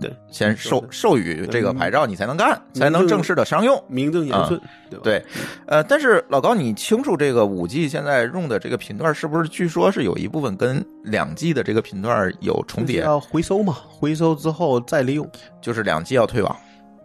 [0.00, 5.02] 对先授授予这个牌照，你才能干，才能正式的商用，名正言顺，对吧？
[5.04, 5.24] 对，
[5.66, 9.46] 呃，但是老高，你清楚这个五 G 现在用的这个频段是不是？
[9.50, 13.76] 据说是有一部分跟两 G 的这个频段有重叠，要回收嘛？
[13.90, 15.30] 回收之后再利用，
[15.60, 16.56] 就是两 G 要退网。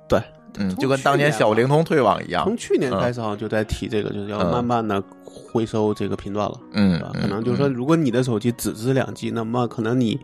[0.07, 0.21] 对。
[0.57, 2.45] 嗯，就跟当年小灵通退网一样。
[2.45, 5.03] 从去年开始好像就在提这个，就是要慢慢的
[5.35, 6.59] 回收这个频段了。
[6.71, 10.19] 嗯，可能就是说，如果你的手机只值两 G，那么可能你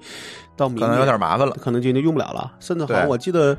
[0.56, 2.52] 到明可能有点麻烦了，可能就就用不了了。
[2.60, 3.58] 甚至好像我记得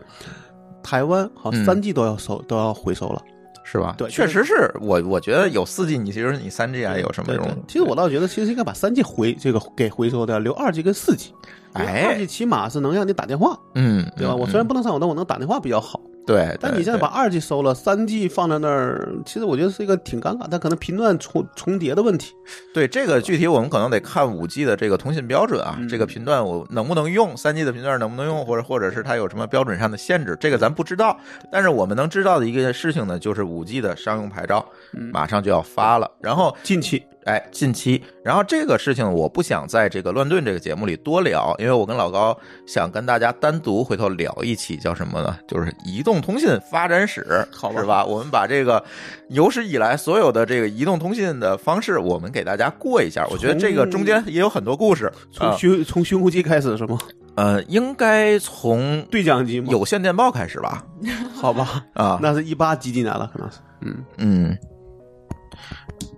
[0.83, 3.23] 台湾好像三 G 都要收都要回收了，
[3.63, 3.95] 是吧？
[3.99, 7.47] 对，确实是我我觉得有四 G，你其实你三 G 还有什么用？
[7.69, 11.33] 其实我倒觉得，其实应该把三 G 回这个给回收掉，留二 G 跟四 G。
[11.75, 14.35] 哎，二 G 起码是能让你打电话，嗯，对吧？
[14.35, 16.01] 我虽然不能上网，但我能打电话比较好。
[16.25, 22.33] 对，但你现在把二 G 收了，三 G 放在那儿，其实我觉得是一个挺尴尬，但可能频段重重叠的问题。
[22.73, 31.19] 对这个具体我们可能得看五 G 的这个通信标准啊，这个频段我能不能用，三 G 的频段能不能用，或者或者是它有什么标准上的限制，这个咱不知道。
[31.51, 34.65] 但是我们能知道的一个事情呢，就是五 G 的商用牌照
[35.13, 37.03] 马上就要发了，然后近期。
[37.25, 42.37] 哎，近期，然后这个事情我不想在这个乱炖这个节目里多聊，因为我跟老高
[42.67, 45.39] 想跟大家单独回头聊一期，叫什么呢？
[45.47, 48.05] 就是移动通信发展史，是吧？
[48.05, 48.83] 我们把这个
[49.29, 53.25] 有史以来所有的这个移动通信的方式，我们给大家过一下。
[53.31, 56.99] 我觉得这个中间也有很多故事，从寻从寻呼机开始是吗？
[57.37, 60.85] 呃，应该从对讲机、有线电报开始吧？
[61.41, 64.59] 好吧，啊，那是一八几几年了，可能是，嗯嗯。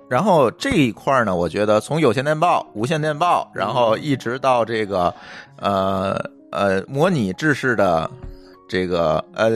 [0.08, 5.14] 然后这一块呢，我觉得从有线电报、无线电报，然后一直到这个
[5.58, 6.14] 呃
[6.50, 8.10] 呃模拟制式的。
[8.66, 9.50] 这个呃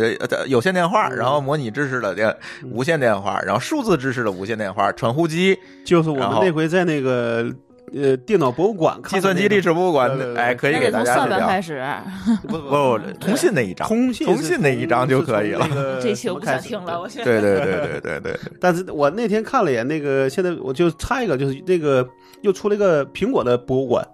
[0.46, 2.36] 有线电话，然后模拟制式的电
[2.70, 7.50] 无线电话，然后数字制式的无线电话，传呼机，就是我们那回在那个
[7.94, 11.84] 呃电脑博物馆、计算机历史博物馆，哎，可以给大家从算盘开始，
[12.48, 15.66] 不不，通信那一张，通信通信那一张就可以了。
[16.02, 18.40] 这期我不想听了，我现在对对对对对对。
[18.60, 22.06] 但是我那天看了一眼那个，现在我就插一个，就是那个
[22.42, 24.06] 又出了一个苹果的博物馆，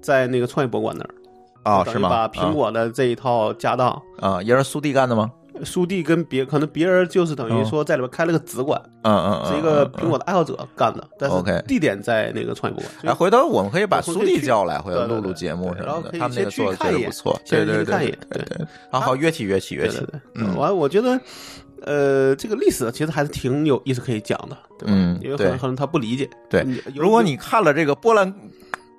[0.00, 1.10] 在那个创业博物馆那儿。
[1.62, 2.08] 啊，是吗？
[2.08, 5.30] 把苹果的这一套家当啊，也是苏弟干的吗？
[5.64, 13.12] 苏弟跟别可能别人就是等于说在里边开了个子馆，嗯嗯，是一个苹果的爱好者干的，但是地点在那个创意博物馆。
[13.12, 17.40] 哎，回头我们可以把苏弟叫来，回头录录节目什么的，他们那个做的确实不错。
[17.46, 18.66] 对对对，对对。
[18.90, 20.06] 好好约起约起约起。
[20.34, 21.20] 嗯，完，我觉得，
[21.82, 24.92] 呃，这个历史其实还是挺有意思可以讲的，对吧？
[24.94, 26.28] 嗯，因为很可能他不理解。
[26.48, 28.34] 对，如果你看了这个波兰。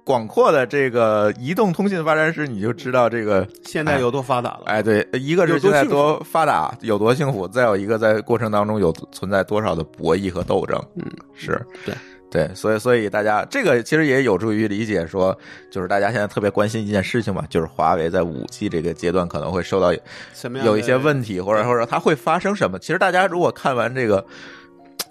[0.04, 4.64] 广阔的这个移动通信发展史，你就知道这个现在有多发达了。
[4.66, 10.82] 哎，对，一个是现在多发达，有多幸福；再有一个在过程当中有存在多少的博弈和斗争。
[10.96, 11.94] 嗯，是对
[12.32, 15.38] 对，所以所以大家这个其实也有助于理解，说
[15.70, 19.94] 就是大家现在特别关心一件事情嘛，就是华为在五 G 这个阶段可能会受到
[20.34, 22.80] 什么有一些问题，或者或者它会发生什么。
[22.80, 24.26] 其实大家如果看完这个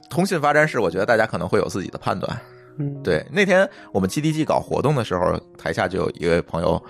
[0.08, 2.40] 通信发展史，我觉得大家可能会有自己的判断。
[3.02, 6.82] 对，那天我们 GDG 搞活动的时候，台下就有一位朋友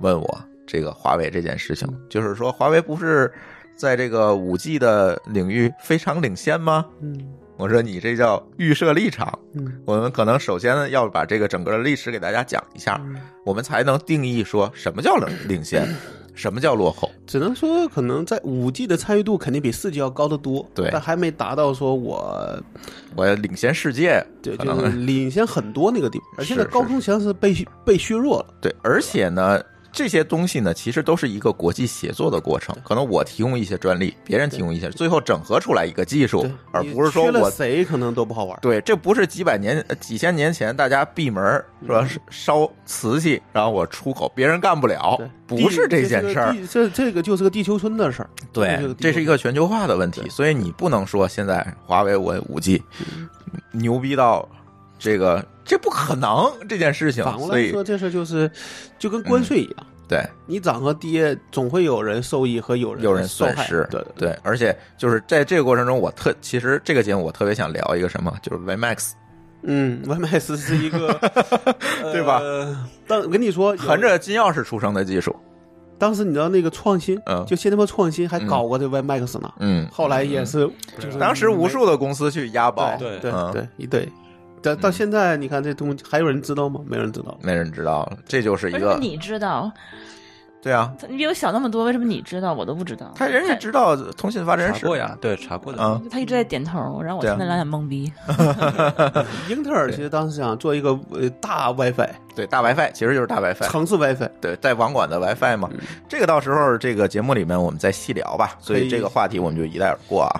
[0.00, 3.32] 问我这个华为这件事情，就是说华为不是
[3.76, 6.86] 在这个五 G 的领域非常领先吗？
[7.00, 7.18] 嗯，
[7.56, 9.38] 我说你这叫预设立场。
[9.54, 13.00] 嗯，我们可能首先要把这个整个的历史给大家讲一下，
[13.44, 15.86] 我们才能定义说什么叫领领先。
[16.34, 17.10] 什么叫落后？
[17.26, 22.62] 只能说可能在五 G 的参与度肯定比四 G 要高得多，对，但还没达到说我
[23.14, 26.24] 我要领先世界，对，就是领先很多那个地步。
[26.38, 27.54] 而现在高通实际上是被
[27.84, 29.62] 被削弱了，对，而且呢。
[29.92, 32.74] 这些东西呢，其实都是一个国际协作的过程。
[32.82, 38.58] 可能我提供一些专利，别人提供一些，最后整合出来一个技术，而不是说我谁可能都不好玩。
[38.62, 46.56] 对，这不是几百年、几千年前大家闭门说烧瓷器，然后我出口，别人干不了，不是这件事儿。
[46.70, 48.30] 这这个就是个地球村的事儿。
[48.52, 52.82] 对，这是一个全球化的问题，所以你不能说现在华为我五 G
[53.72, 54.48] 牛逼到。
[55.02, 58.48] 这个这不可能这件事情，反过来说，这事就是
[59.00, 64.38] 就跟关税一样，对你涨和跌，总会有人受益和有人有人损失，对对。
[64.44, 69.10] 而且就是在这个过程中，我特其实这个节目我特别想聊一个什么，就是 VMAX，
[69.62, 71.18] 嗯，VMAX 是一个
[72.12, 72.40] 对吧？
[73.08, 75.34] 但我跟你说，含着金钥匙出生的技术，
[75.98, 84.08] 当时你知道那个创新，嗯，就新加坡创新还搞过这 VMAX 呢，嗯，后来也是，就是当时无数的公司去押宝，对对对一对。
[84.62, 86.80] 到到现在，你看这东西还有人知道吗？
[86.86, 88.16] 没人知道，没人知道了。
[88.26, 89.70] 这就是一个你知道，
[90.62, 93.10] 对啊，你比我小那么多，为什么你知道，我都不知道？
[93.16, 96.00] 他人家知道通信发展史过呀，对，查过的啊。
[96.08, 98.12] 他一直在点头，让我听得两眼懵逼。
[99.50, 105.68] 英特尔其实当时想做一个呃大 WiFi，对，大 WiFi 其实就是大 WiFi，城市 WiFi，对，带网管的 WiFi 嘛。
[106.08, 108.56] 这个到时候这个节目里面我们再细聊吧。
[108.60, 110.30] 所以这个话题我们就一带而过啊。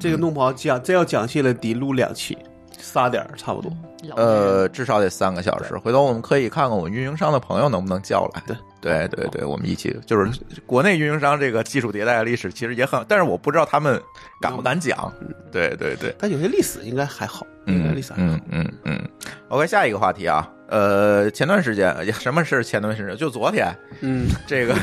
[0.00, 2.36] 这个弄不好讲，真要讲细了，得录两期。
[2.78, 3.70] 仨点儿差不多，
[4.16, 5.76] 呃，至少得三个小时。
[5.78, 8.42] 回头我们可以看看我们运营商的朋友能不能叫来。
[8.46, 10.30] 对，对，对，对，我们一起就是
[10.66, 14.00] 国内运营商这个技术迭代的历史其实也很，但是我不知道他们
[14.40, 15.12] 敢不敢讲。
[15.50, 16.14] 对，对，对。
[16.18, 18.38] 但有些历史应该还好，嗯，历史还好。
[18.50, 19.08] 嗯嗯。
[19.48, 23.16] OK，下一个话题啊，呃，前段时间 什么是前段时间？
[23.16, 23.66] 就昨天，
[24.00, 24.74] 嗯，这个。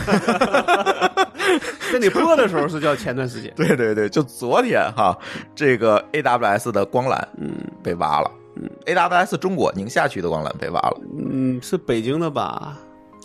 [1.91, 5.17] 跟你播的时候是叫前段时间， 对对对，就昨天哈，
[5.55, 8.44] 这个 AWS 的光缆嗯被挖了，嗯
[8.85, 12.77] ，AWS 中国宁夏区的光缆被挖了，嗯，是北京的吧？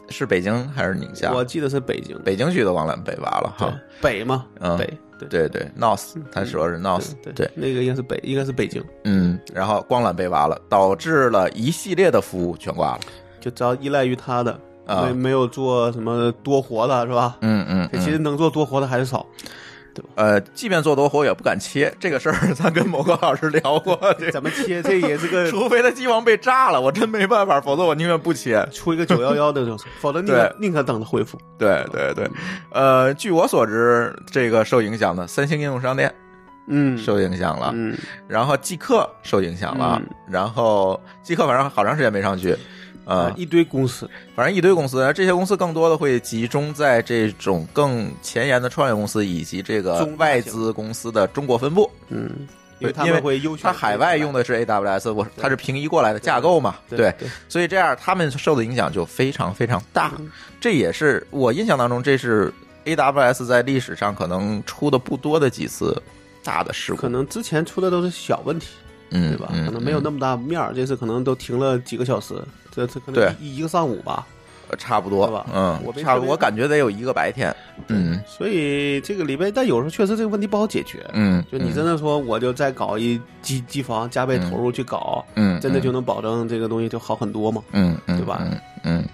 [0.09, 1.33] 是北京还是宁夏？
[1.33, 4.87] 我记得是北京，北京区的光缆被挖了哈，北嘛，嗯，北，
[5.19, 5.29] 对。
[5.29, 13.01] 对对，NOS，他说是 NOS，对，那个应该是北，应该是北京，嗯，然后光缆被挖了，导致了一系列的服务全挂了，
[13.41, 14.59] 就只要依赖于他的。
[15.07, 17.37] 没没有做什么多活的，是吧？
[17.43, 19.25] 嗯嗯，其实能做多活的还是少，
[19.95, 20.09] 对吧？
[20.17, 23.99] 呃，即便做多活也不敢切 这个事儿，咱跟某个老师聊过，
[24.33, 24.83] 怎么切？
[24.83, 31.39] 这也是个， 除非他机房被炸了，我真没办法，否则我宁愿不切，出一个九幺幺的就是，否则宁可宁可等着恢复。
[31.59, 32.31] 对对对，
[32.73, 36.13] 呃，据我所知，这个受影响的三星应用商店，
[36.69, 37.97] 嗯，受影响了，嗯，
[38.29, 42.57] 然后即刻受影响了，然后即刻反正好长时间没上去。
[43.05, 51.91] 呃，一堆公司，反正一堆公司，这些公司更多的会集中在这种更前沿的创业公司以及这个外资公司的中国分部。
[52.09, 52.47] 嗯，
[52.79, 57.13] 因为他们会优他海外用的是 AWS，我它是平移过来的架构嘛，对，
[57.49, 60.13] 所以这样他们受的影响就非常非常大。
[60.61, 62.53] 这也是我印象当中，这是
[62.85, 66.01] AWS 在历史上可能出的不多的几次
[66.45, 66.99] 大的事故。
[66.99, 68.69] 可能之前出的都是小问题，
[69.11, 69.49] 嗯，对吧？
[69.67, 72.35] 可能没有那么大面儿，这次可能都停了几个小时，
[72.71, 74.27] 这这可能一一个上午吧。
[74.79, 77.53] 差不多吧，嗯，我差不多，我感觉得有一个白天，
[77.89, 87.61] 嗯，所以这个里边，但有时候确实这个问题不好解决，嗯，就你真的说，我就再搞一机机房，加倍投入去搞，嗯，真的就能保证这个东西就好很多吗？
[87.73, 88.43] 嗯，对吧？
[88.45, 89.05] 嗯嗯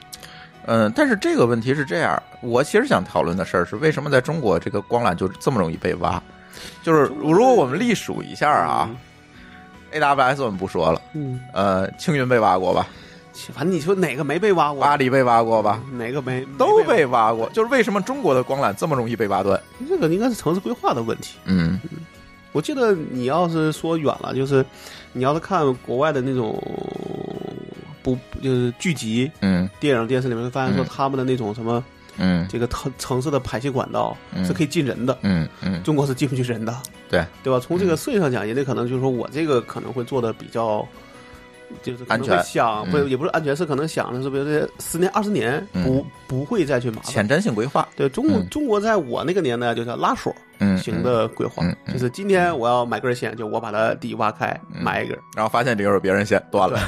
[0.67, 6.23] 嗯，但是这个问题是这样，我其实想讨论的事儿是，为什么在中国这个光缆就这么容易被挖？
[6.83, 8.91] 就是如果我们隶属一下啊
[9.95, 12.87] ，AWS 我们不说了，嗯，呃，青云被挖过吧？
[13.53, 14.83] 反正你说哪个没被挖过？
[14.83, 15.83] 阿里被挖过吧？
[15.93, 17.49] 哪个没都被挖过？
[17.51, 19.61] 就是为什么中国的光缆这么容易被挖断？
[19.89, 21.37] 这个应该是城市规划的问题。
[21.45, 21.79] 嗯，
[22.53, 24.65] 我记得你要是说远了，就是
[25.13, 26.61] 你要是看国外的那种
[28.03, 31.85] 不就是剧集，嗯，电影电视里面会发现说他们的那种什么，
[32.19, 36.75] 嗯，这个城城市的排气管道是可以进人的，嗯嗯，中国是进不去人的，
[37.11, 37.61] 对对吧？
[37.61, 40.87] 从这个设计上讲，也得可能就是说我这个可能会做的比较。
[41.83, 42.43] 就是安全。
[42.43, 47.13] 想不也不是安全，是可能想的是，比如这十年二十年不不会再去麻烦。
[47.13, 50.35] 前瞻性规划，对中国中国在我那个年代就叫拉锁
[50.77, 56.79] 型的规划，就是今天我要买根线，就我把它地挖开买一根，然后发现里边有别人线断了。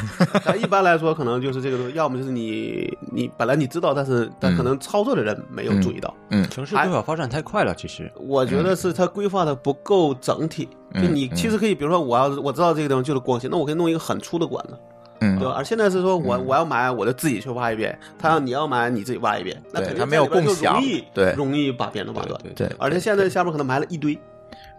[0.45, 6.14] 但一般来说，可能就是这个东西，要么就是你你本来你知道，但是但可能操作的人没有注意到。
[6.31, 10.69] 嗯，城市规划发展太快了，其实我觉得是它规划的不够整体。
[10.95, 14.79] 就你其实可以，比如说我要我知道这个地方就是光纤，那我可以弄一个很粗的管子，
[15.21, 15.55] 嗯，对吧？
[15.57, 19.61] 而现在是说我我要买，我就自己去挖一遍；他要你要买，你自己挖一遍。
[19.73, 20.81] 那肯定他没有共享，
[21.12, 22.41] 对，容易把别人挖断。
[22.55, 24.19] 对，而且现在下面可能埋了一堆，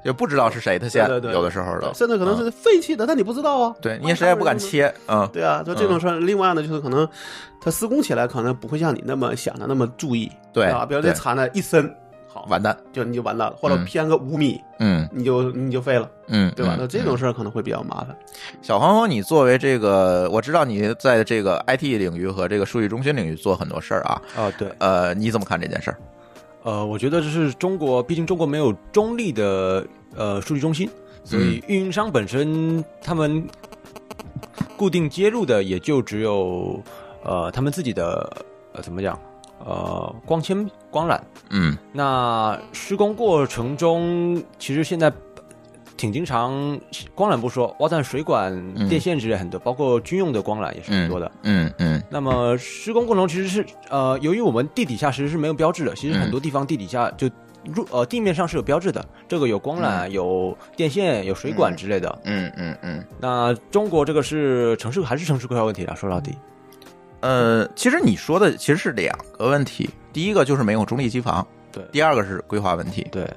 [0.03, 3.75] 也不知道是谁的线，有的时候的，甚至可能是废弃的，但你不知道啊。
[3.81, 6.19] 对，你也谁也不敢切，嗯，对啊，就这种事儿。
[6.19, 7.07] 另外呢，就是可能
[7.61, 11.93] 他施工起来可能不会像你那么想的那么注意，对啊，比如这铲子一伸。
[12.31, 16.75] 好，完蛋，就你就完蛋了，或者偏个五米，嗯，你就你就废了，嗯，对吧？
[16.77, 18.15] 那这种事儿可能会比较麻烦。
[18.61, 25.97] 小黄蜂，你作为这个，我知道你在这个 IT 领域和这个数据中心领域做很多事儿啊，啊，对，呃，你怎么看这件事儿？
[26.61, 29.83] 呃，我觉得这是中国，毕竟中国没有中立的
[30.15, 30.87] 呃数据中心，
[31.23, 33.43] 所以运营商本身他们
[34.77, 36.79] 固定接入的也就只有
[37.23, 38.29] 呃他们自己的
[38.73, 39.19] 呃怎么讲？
[39.65, 45.11] 呃，光纤光缆，嗯，那施工过程中，其实现在
[45.97, 46.79] 挺经常，
[47.13, 48.53] 光缆不说，挖断水管、
[48.87, 52.01] 电线之类很多，包括军用的光缆也是很多的，嗯嗯。
[52.09, 57.29] 那么施工过程其实是，呃，由于我们地底下其实是没有标志的，其实很多地方地底下就
[57.65, 63.03] 入呃地面上是有标志的，这个有光缆、有电线、有水管之类的，嗯嗯嗯。
[63.19, 65.93] 那中国这个是城市还是城市规划问题啊？
[65.93, 66.33] 说到底。
[67.21, 73.29] 呃，其实你说的其实是两个问题，第一个就是没有中立机房，对；第二个是规划问题，对，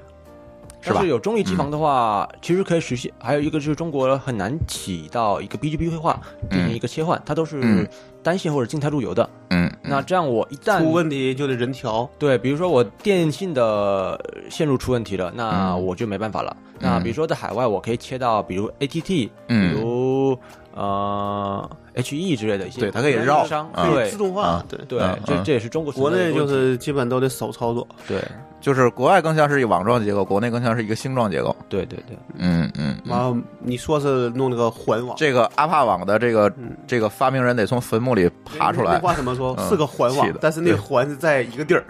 [0.81, 1.03] 是吧？
[1.03, 3.11] 有中立机房的话，其实可以实现。
[3.19, 6.19] 还有一个就是中国很难起到一个 B G B 规划
[6.49, 7.87] 进行一个切换，它都是
[8.21, 9.29] 单线或者静态路由的。
[9.49, 12.09] 嗯，那这样我一旦出问题就得人调。
[12.17, 14.19] 对，比如说我电信的
[14.49, 16.55] 线路出问题了，那我就没办法了。
[16.79, 20.37] 那比如说在海外，我可以切到比如 ATT，比如
[20.73, 21.69] 呃。
[21.95, 28.19] H E 之类的一些，对它可以绕，可以自动化，对对，这这也是中国国内就是基本都得手操作，对，
[28.59, 32.97] 就是国外更像是一个网状结构，国内更像是一个星状结构，对对对，嗯嗯。
[33.05, 36.51] 然后，你说是弄那个环网，这个阿帕网的这个
[36.87, 38.93] 这个发明人得从坟墓里爬出来。
[38.93, 39.55] 那话怎么说？
[39.69, 41.83] 是个环网，但是那环是在一个地儿。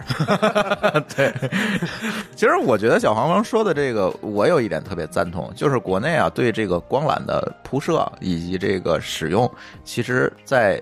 [1.16, 1.32] 对，
[2.36, 9.50] 其实我觉得小黄蜂说的这个，我有一点特别赞同，就是国内啊对这个光缆的铺设以及这个使用。
[9.84, 10.80] 其实，在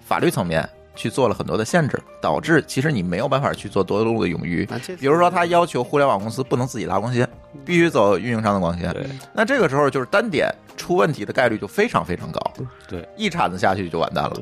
[0.00, 4.66] 法律层面去做了很多的限制，导致其实你没有办法去做多路的冗余。
[4.98, 7.26] 比如说，他要求互联网公司不能自己拉光纤，
[7.64, 8.94] 必须走运营商的光纤。
[9.32, 12.40] 那这个时候就是单点出问题的概率就非常非常高。
[12.86, 14.36] 对，一铲子下去就完蛋了，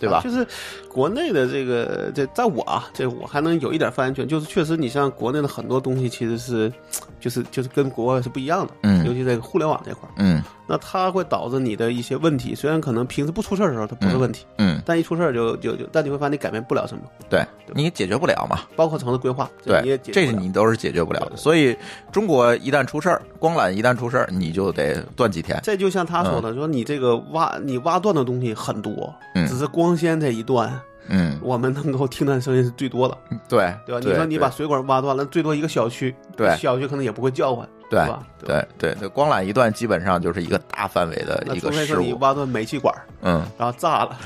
[0.00, 0.22] 对吧？
[0.24, 0.46] 就是
[0.90, 4.26] 国内的这个，这在我啊，这我还能有一点发言权。
[4.26, 6.72] 就是确实，你像国内的很多东西，其实是，
[7.20, 8.72] 就是就是跟国外是不一样的。
[8.84, 10.12] 嗯，尤其在互联网这块儿。
[10.16, 10.42] 嗯。
[10.68, 17.42] 那它会导致你的一些问题，虽然可能平时不出事儿的时候它不是问题，嗯，但一出事儿就就就，但你会发现你改变不了什么，对
[17.74, 21.36] 你解决不了嘛，包括城市规划，对，这你都是解决不了的。
[21.36, 21.76] 所以
[22.12, 25.58] 中国一旦出事儿，光缆一旦出事儿，你就得断几天。
[25.62, 30.78] 这就像他说的，说你这个挖你挖断的东西很多，嗯，只是光纤这一段，
[31.08, 33.16] 嗯，我们能够听到的声音是最多的，
[33.48, 34.00] 对对吧？
[34.04, 38.22] 你说你把水管挖断了，最多一个小区，对小区可能也不会叫唤，对吧？
[38.44, 42.02] 对对对，光缆一断，基本上就是一个大范围的一个事故。
[42.02, 44.16] 你挖断煤气管，嗯，然后炸了，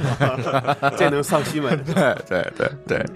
[0.99, 1.77] 这能上新闻？
[1.85, 1.95] 对
[2.29, 3.07] 对对对，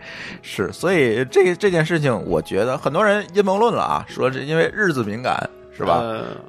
[0.42, 0.72] 是。
[0.72, 5.36] 所以这这件事情，我觉得很多人阴谋论了啊，说是因为日子敏感。
[5.76, 6.02] 是吧？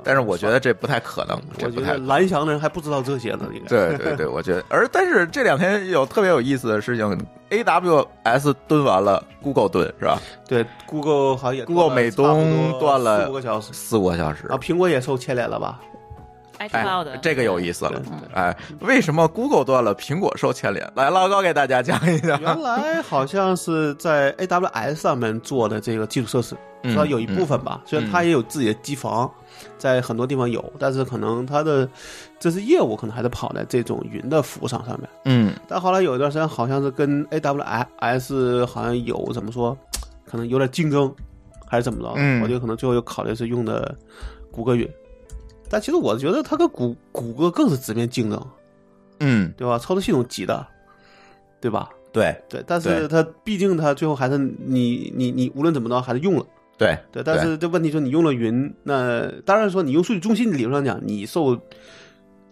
[0.04, 1.40] 但是我觉得这不太可能。
[1.64, 3.48] 我觉得蓝翔的人还不知道这些呢。
[3.54, 4.64] 应该对对对，我觉得。
[4.70, 10.20] 而但是这两天有特别有意思的事情，AWS 蹲完了，Google 蹲是吧？
[10.48, 14.48] 对，Google 好像也 Google 美东断了四五个小时，四五个小时。
[14.48, 15.80] 啊，苹果也受牵连了吧？
[16.58, 18.02] 哎，这个有意思了。
[18.34, 20.92] 哎，为什么 Google 断了，苹果受牵连？
[20.96, 22.40] 来，老高给大家讲一讲。
[22.42, 26.56] 原来好像是在 AWS 上面做的这个基础设施。
[26.94, 29.30] 说有一部分吧，虽然它也有自己的机房，
[29.78, 31.90] 在很多地方有，但是可能它的
[32.40, 35.10] 这是业务，可能还是跑在这种云的服务上上面。
[35.26, 39.78] 嗯，但后来有一段时间，好像是跟 AWS 好像有怎么说，
[40.26, 41.14] 可能有点竞争，
[41.66, 42.14] 还是怎么着？
[42.16, 43.94] 嗯，我觉得可能最后又考虑是用的
[44.50, 44.88] 谷歌云。
[45.70, 48.48] 但其实我觉得它跟谷谷歌更是直面竞争，
[49.20, 49.78] 嗯，对吧？
[49.78, 50.66] 操作系统挤的，
[51.60, 51.90] 对吧？
[52.14, 56.46] 对对，但是它毕竟它最后还是你你你无论怎么着还是用了。
[56.78, 61.56] 对对，但是这问题说你用了云，那当然说你用数据中心理论上讲，你受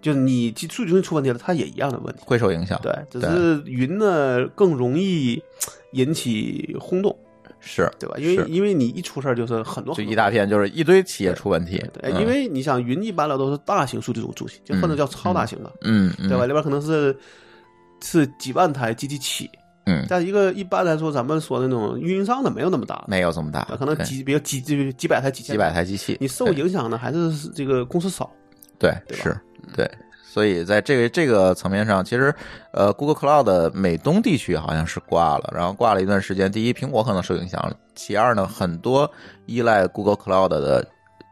[0.01, 2.80] 就是你数据中心出问题了，它也一样的问题会受影响。
[2.84, 5.41] 对，只是云呢更容易
[5.93, 7.18] 引起轰动，
[7.68, 8.16] 是对吧？
[8.20, 11.84] 因为因为你一出事儿就是很多就一大片，就是一堆企业出问题。
[11.91, 16.45] 对，因为你想云一般来都是大型数据中心，就或者叫超大型的，嗯，对吧？
[16.45, 17.18] 里边可能是
[18.03, 19.49] 是几万台机器起。
[19.88, 28.32] 嗯，但一个一般来说，咱们说的那种运营商的没有那么大，没有这么大，可能几比如几几几百台、几几百台机器，你受影响的还是这个公司少，
[28.80, 29.36] 对，是，
[29.76, 29.88] 对，
[30.36, 32.36] 所以在这个这个层面上，其实
[32.73, 36.51] 呃，Google Cloud 美东地区好像是挂了，然后挂了一段时间。
[36.51, 39.09] 第一，苹果可能受影响了；其二呢，很多
[39.45, 40.86] 依赖 Google Cloud 的。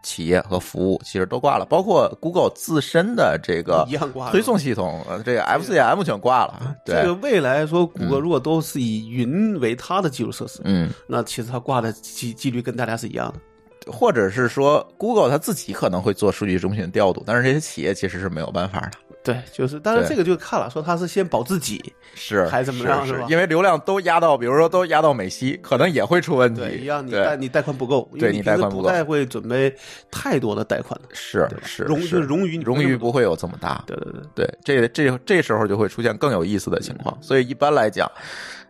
[0.06, 3.88] 企业和服务其实都挂了，包括 Google 自身的这个
[4.32, 6.76] 推送系统，这个 FCM 全挂了。
[6.86, 13.40] 这个未来说，谷歌如果都是以云为它的基础设施，嗯，那其实它挂的几几率跟大家是一样的。
[13.88, 18.92] 或者是说，Google 它自己可能会做数据中心的调度，但是这些企业其实是没有办法的。
[19.24, 21.82] 对，就是，但是这个就看了，说他是先保自己，
[22.14, 23.26] 是还是怎么样，是吧？
[23.30, 26.60] 因为流量都压到，比如说都压到美西，可能也会出问题。
[26.60, 29.74] 对，一样，你贷你贷款不够，对你贷款不够，不太会准备
[30.12, 33.82] 太多的贷款的，是是，融就冗余冗余不会有这么大。
[33.88, 37.18] 对对对对，这这这时候就会出现更有意思的情况。
[37.22, 38.12] 所以一般来讲，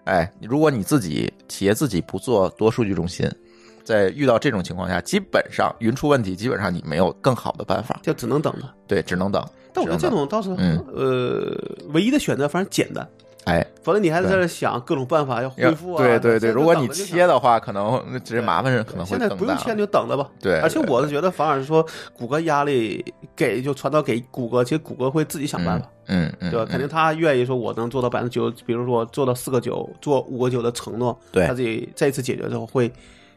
[0.04, 3.28] 哎，如果你自己企业自己不做多数据中心。
[3.84, 8.74] 在遇到这种情况下，基本上云出问题，基本上你没有更好的办法，就只能等了。
[8.88, 9.46] 对，只能等。
[9.74, 10.52] 但我觉得这种倒是，
[10.94, 11.56] 呃，
[11.94, 13.08] 唯一的选择反正简单。
[13.46, 15.98] 哎，否则你还在这想各种办法要恢复啊。
[16.02, 20.30] 对对对，如果你切的话，可能这麻烦可能会现在不用切就等着吧。
[20.40, 23.04] 对，而且我是觉得，反而是说，谷歌压力
[23.36, 25.90] 给就传导给谷歌，其实谷歌会自己想办法。
[26.08, 26.66] 嗯嗯，对吧？
[26.70, 32.90] 肯定他愿意说，我能做到百分之九，比如说做到四个九，做五个九的承诺，对他自己再一次解决之后会。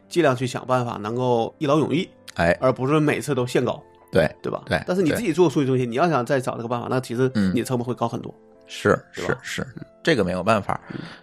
[0.07, 3.81] 尽量去想办法，能够一劳永逸，哎，而不是每次都限高，
[4.11, 4.63] 对对吧？
[4.65, 4.81] 对。
[4.87, 8.33] 但是你自己做数据中心，你要想再找这个办法，那其实你成本会高很多。
[8.67, 9.65] 是是是，
[10.03, 10.79] 这个没有办法。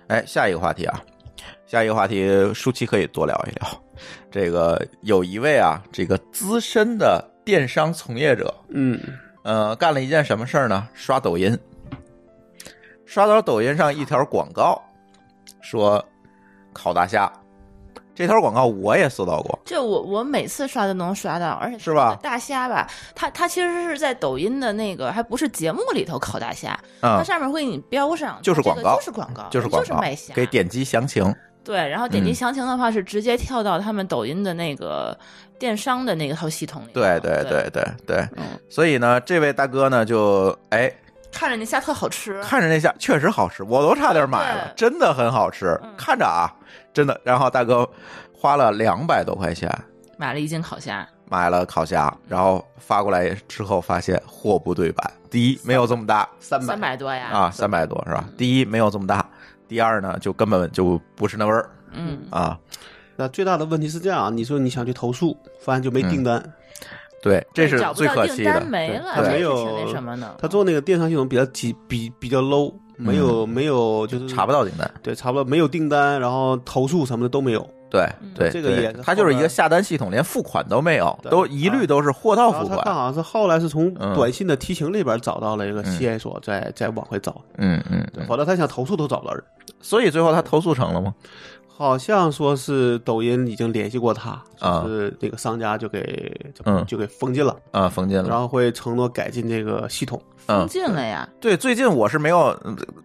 [0.09, 1.03] 哎，下一个话题啊，
[1.66, 3.82] 下一个话题，舒淇可以多聊一聊。
[4.30, 8.99] 这个有一位啊，这个资深的电商从业者，嗯
[9.43, 10.89] 呃，干了一件什么事儿呢？
[10.95, 11.57] 刷抖音，
[13.05, 14.82] 刷到抖音上一条广告，
[15.61, 16.03] 说
[16.72, 17.30] 烤大虾。
[18.15, 22.17] 这条广告我也搜到过，就我我每次刷都能刷到，而且是吧？
[22.23, 31.35] 大虾吧，它它其实是在抖音的那个，还不是节目里头烤大虾，它上面会给你标上，就是广告，就是广告，就是广告，卖虾，给点击详情。
[31.65, 35.19] 对，然后点击详情的话是直接跳到他们抖音的那个
[35.59, 36.91] 电商的那套系统里。
[36.93, 38.29] 对对对对对，
[38.69, 40.93] 所以呢，这位大哥呢就哎。
[41.35, 45.78] 看着那虾特好吃，看着那虾确实好吃，我都差点买了，真的很好吃。
[45.99, 46.49] 看着啊，
[46.93, 47.20] 真的。
[47.24, 47.87] 然后大哥
[48.32, 49.70] 花了两百多块钱
[50.16, 55.12] 买了一斤烤虾，买了烤虾，然后发过来之后发现货不对版。
[55.28, 58.24] 第一，没有这么大，三三百多呀啊，三百多是吧？
[58.39, 59.28] 第一没有这么大，
[59.66, 61.68] 第二呢就根本就不是那味儿。
[61.93, 62.59] 嗯啊，
[63.16, 66.41] 那最大的问题是这样，你说你想去投诉，发现就没订单。
[67.25, 68.61] 对，这是最可惜的。
[68.66, 70.35] 没了，他没有那什么呢？
[70.39, 74.89] 他做那个电商系统比较比比比较 low，没有没有就是查不到订单。
[75.03, 77.66] 对，查不到没有订单，然后投诉什么的都没有。
[77.91, 82.81] 对对，这个也它就是一个下单系统，连付款都没有，都一律都是货到付款。
[82.85, 87.41] 他好像是后来是从短信的提醒里边找到了一个线索，再再往回找。
[87.57, 89.43] 嗯嗯，否则他想投诉都找不到人。
[89.81, 91.15] 所以最后他投诉成了吗？
[91.77, 96.33] 好像说是抖音已经联系过他，就是那个商家就给
[96.65, 100.23] 嗯就给封禁了啊封禁了，然后会承诺改进这个系统。
[100.47, 101.29] 封禁了呀？
[101.41, 102.57] 对，最近我是没有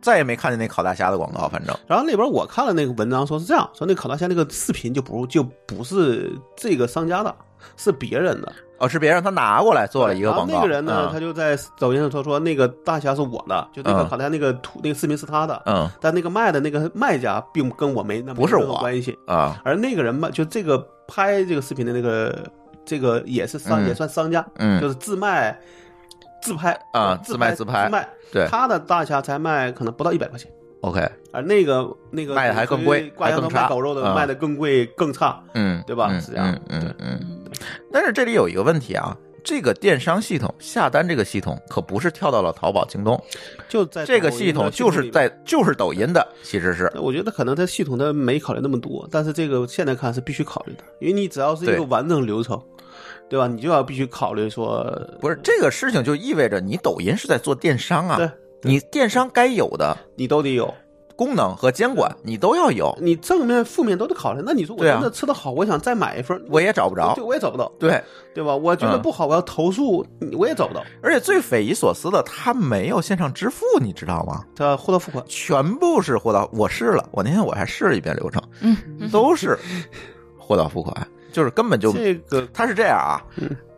[0.01, 1.75] 再也没看见那烤大虾的广告，反正。
[1.87, 7.35] 然后那边我看了那个文章，说是这样说，那烤大虾那个视频就不就不是这个商家的，
[7.75, 8.53] 是别人的。
[8.79, 10.53] 哦，是别人他拿过来做了一个广告。
[10.53, 15.61] 那个人呢，他就在抖音上说说那个大侠是我的，就那个烤大虾那个图那个视频是他的。
[15.65, 15.89] 嗯。
[16.01, 19.61] 但那个卖的那个卖家并跟我没那不是我关系啊。
[19.63, 20.77] 而那个人嘛就这个
[21.07, 22.43] 拍这个视频的那个
[22.85, 25.57] 这个也是商也算商家，嗯，就是自卖。
[26.41, 28.07] 自拍啊，自卖自拍，自卖。
[28.31, 30.49] 对，他的大虾才卖可能不到一百块钱。
[30.79, 35.37] OK，而那个那个卖的还更贵，挂羊头卖狗肉的卖的更贵更差。
[35.53, 36.17] 嗯，对吧？
[36.21, 36.57] 是这样。
[36.69, 37.38] 嗯嗯嗯。
[37.91, 43.21] 但是这里有一个问题啊，这个电商系统下单这个系统可不是跳到了淘宝、京东，
[43.67, 46.91] 就在这个系统就是在就是抖音的，其实是。
[46.95, 52.61] 我觉得可能它系统它没考虑那么多，但是这个现在看是必须考虑的，因为你只要是一个完整流程。
[53.29, 53.47] 对吧？
[53.47, 54.83] 你就要必须考虑说，
[55.21, 58.17] 不是这个事情就意味着你抖音是在做电商啊。
[58.17, 58.27] 对，
[58.63, 60.73] 你电商该有的你都得有
[61.19, 62.97] 功能和监管，你都要有。
[63.01, 64.41] 你正面、负面都得考虑。
[64.45, 67.69] 那你说我真的吃的好，我想再买一份，我也找不着，对，我也找不到。
[67.77, 68.01] 对，
[68.33, 68.55] 对吧？
[68.55, 70.81] 我觉得不好，我要投诉，我也找不到。
[71.03, 74.45] 而且最匪夷所思的，他没有线上支付，你知道吗？
[74.55, 76.49] 他货到付款，全部是货到。
[76.53, 78.77] 我试了，我那天我还试了一遍流程，嗯，
[79.11, 79.59] 都是
[80.37, 83.19] 货到付款，就是根本就这个，他是这样啊。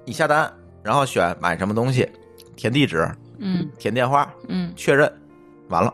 [0.06, 0.48] 你下单，
[0.84, 2.08] 然后选买什么东西，
[2.56, 3.10] 填地址，
[3.40, 5.12] 嗯，填电话，嗯，确认，
[5.70, 5.92] 完了。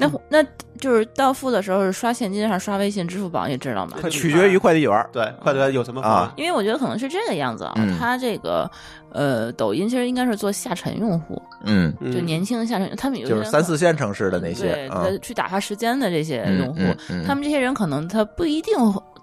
[0.00, 0.42] 那那
[0.78, 3.46] 就是到付的时候是刷现金还是刷微信、支付宝？
[3.46, 3.98] 你知道吗？
[4.08, 5.06] 取决于快递员。
[5.12, 6.32] 对，快递员有什么啊？
[6.36, 7.74] 因为我觉得可能是这个样子啊。
[7.98, 8.70] 他这个
[9.12, 16.80] 呃，抖音其实应该是做下沉用户，嗯，就年轻的下沉，他们有就是三四线城市的那些，对，去打发时间的这些用户，
[17.26, 18.74] 他们这些人可能他不一定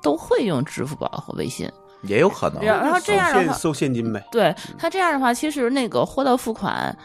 [0.03, 1.67] 都会用支付宝和微信。
[2.03, 4.23] 也有可能，然后这样的话收现金呗。
[4.31, 6.95] 对他这样的话，其实那个货到付款，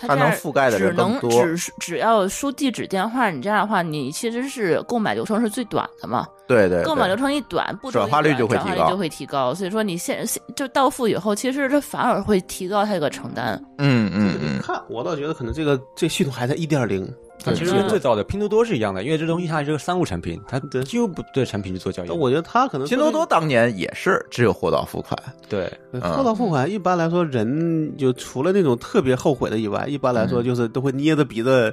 [0.00, 6.26] 他能覆盖的只能只只要输地址电话，你这样的话，你其实是购买流程是最短的嘛？
[6.46, 9.54] 对对，购买流程一短，不转化率就会提高，就会提高。
[9.54, 13.62] 所以说你现现就到付以后，其实这反而会提高它这个承担。
[13.78, 17.06] 嗯嗯嗯，看我倒觉得可能这个这系统还在一点零。
[17.44, 22.10] 它其实跟最早的拼多多是一样的，因为这东西它是个三无产品，它就不对产品去做交易。
[22.10, 25.18] 我觉得它可能拼多多当年也是只有货到付款。
[25.48, 31.72] 对，货到付款一般来说，人就除了那种特别后悔的以外，一般来说就是都会捏着鼻子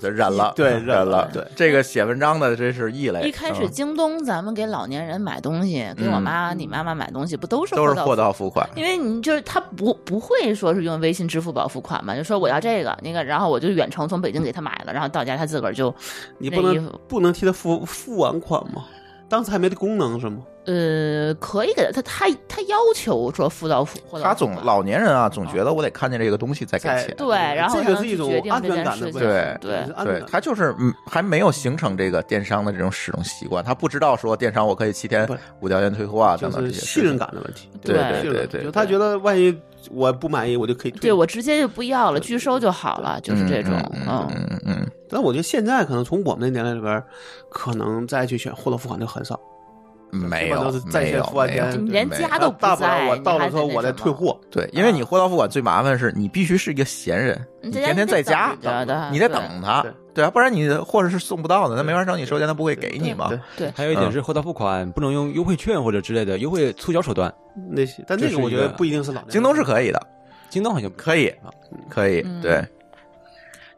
[0.00, 1.30] 忍了，对，忍了。
[1.32, 3.28] 对，这个写文章的这是异类。
[3.28, 8.68] 一开始京东咱们给老年人买东西，给我妈、你妈妈买东西，不都是都是货到付款？
[8.74, 15.72] 因为你就是他不不会说是用微信、支付宝付款嘛，就说我要这个那个，然后我就远程从北京给他买了，然后到家他自个儿。
[15.72, 15.94] 就
[16.38, 18.84] 你不能不能替他付付完款吗？
[19.28, 20.42] 当时还没这功能是吗？
[20.66, 27.14] 呃，可以给他，他他他要求说付到付，他总老年人啊，总觉得我得看见这个东西再给钱。
[27.16, 29.18] 对，然后这个是一种安全感的问题。
[29.20, 35.26] 对对对，他就是嗯，还没有形成这个电商的这种使用习惯，他不知道说电商我可以七天
[35.60, 37.68] 无条件退货啊等等这些信任感的问题。
[37.82, 39.56] 对对对对，就他觉得万一
[39.90, 41.00] 我不满意，我就可以退。
[41.00, 43.72] 对我直接就不要了，拒收就好了，就是这种。
[43.94, 44.90] 嗯嗯嗯。
[45.08, 47.02] 但我觉得现在可能从我们的年代里边，
[47.48, 49.38] 可能再去选货到付款就很少。
[50.10, 53.06] 没有，都是在线付完钱，连家都不在。
[53.08, 54.38] 我到了之后，我再退货。
[54.50, 58.56] 对，因为你货到付款最麻烦的是，你必须是一个闲人，你天天在家，
[59.12, 63.30] 你得等他，对啊，不然你货是送不到的，他没法找你收钱，他不会给你嘛。
[63.56, 67.32] 对，还有一点是货到付款不能用优惠券或者之类的优惠促销手段。
[67.70, 69.22] 那些，但那个我觉得不一定是老。
[69.28, 70.00] 京东是可以的，
[70.48, 71.32] 京东好像可以，
[71.88, 72.64] 可以，对。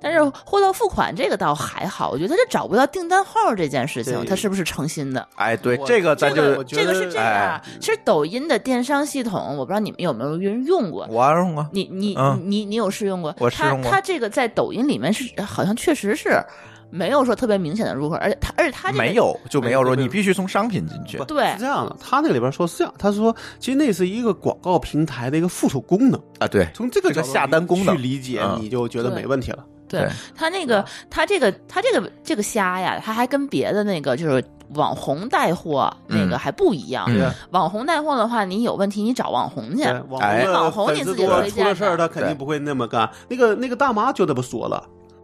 [0.02, 5.26] 但是货到付款这个倒还好，我觉得他这找不到订单号这件事情，他是不是诚心的？
[5.36, 7.60] 哎，对，这个咱就这个是这样。
[7.80, 11.06] 其实抖音的电商系统，我不知道你们有没有人用过。
[11.08, 11.66] 我用过。
[11.72, 13.34] 你你你你有试用过？
[13.38, 13.90] 我试用过。
[13.90, 16.42] 它这个在抖音里面是好像确实是
[16.90, 21.16] 没有说特别明显的入口，而且他而且它没有就没有说你必须从商品进去。
[21.24, 21.96] 对，是这样的。
[22.00, 26.48] 他那里边说是这样，他说其实那是一个广告平台的一个附属功能啊。
[26.48, 29.64] 对，从这个下单功能去理解，你就觉得没问题了。
[30.00, 34.42] 对他那个，他这个，他这个这个虾呀，他还跟别的那个就是
[34.74, 37.06] 网红带货那个还不一样。
[37.50, 41.64] 网红带货的话，你有问题你找网红去，网红你自己推荐。
[41.64, 43.08] 出了事儿他肯定不会那么干。
[43.28, 44.82] 那个那个大妈就这么说了，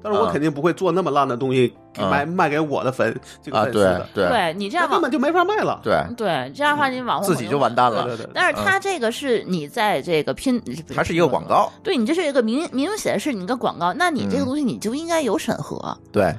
[0.09, 4.09] 但是我肯定不会做那么烂的东西卖卖给我的粉这个粉丝的。
[4.15, 5.81] 对对，你这样根本就没法卖了。
[5.83, 8.05] 对对，这样的话你网红自己就完蛋了。
[8.05, 8.31] 对对对。
[8.35, 10.63] 但是他这个是你在这个拼，
[10.95, 11.71] 它是一个广告。
[11.83, 15.97] 对你这是一个明明显的是你个广告，那你这个东西你就应该有审核。
[16.13, 16.35] 对。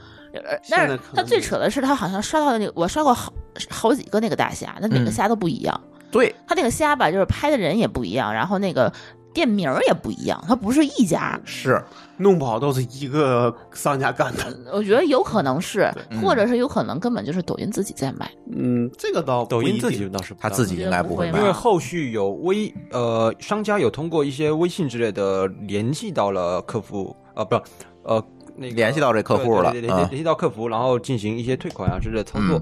[0.70, 3.34] 但是他最扯的是，他好像刷到那个，我刷过好
[3.68, 5.82] 好几个那个大虾，那每个虾都不一样。
[6.12, 8.94] 对他那个虾吧，就是拍的人也不一样，然后那个
[9.34, 11.40] 店名也不一样，它不是一家。
[11.46, 11.82] 是
[12.18, 14.44] 弄不好都是一个商家干的。
[14.74, 15.90] 我觉得有可能是，
[16.22, 18.30] 或者是有可能根本就是抖音自己在卖。
[18.52, 27.56] 嗯，这个倒抖音自己倒是他自己应该不会，因为后续有微呃商家有通过一些微信之类的联系到了客服，呃不
[28.04, 28.24] 呃
[28.56, 28.70] 那。
[28.72, 32.62] 联系到这客户了，联联系到客服，然后进行一些退款啊之类的操作，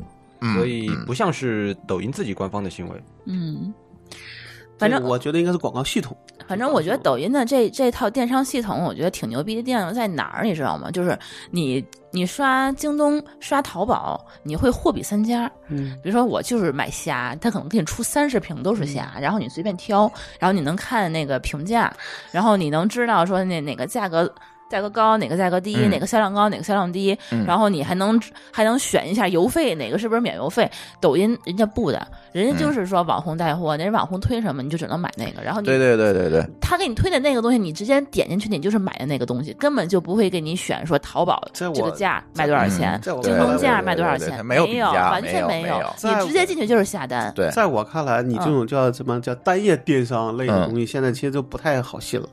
[0.53, 3.03] 所以不像是抖音自己官方的行为。
[3.25, 3.73] 嗯，
[4.77, 6.15] 反正我觉得应该是广告系统。
[6.47, 10.89] 反正我觉得抖音的这这套电商系统，我觉得挺牛逼的地方在哪儿，你知道吗？
[10.89, 11.17] 就是
[11.51, 15.51] 你你刷京东、刷淘宝，你会货比三家。
[15.67, 21.93] 嗯，比如说我就是买虾，他可能给你出三十瓶都是虾，然后你随便挑，然后你能看那个评价，
[22.31, 24.33] 然后你能知道说那哪个价格。
[24.69, 28.19] 价格高哪个价格低，哪个销量高哪个销量低，然后你还能
[28.51, 30.69] 还能选一下邮费哪个是不是免邮费？
[30.99, 47.31] 抖音人家不的，人家就是说网红带货，人家网红推什么你就只能买那个，然后对对对对对，他给你推的那个东西，你直接点进去，你就是买的那个东西，根本就不会给你选说淘宝这个价卖多少钱，京东价卖多少钱，没有完全没有，你直接进去就是下单。
[47.35, 52.27] 对，在我看来，你这种叫什么叫单页电商类的东西，现在其实就不太好信了。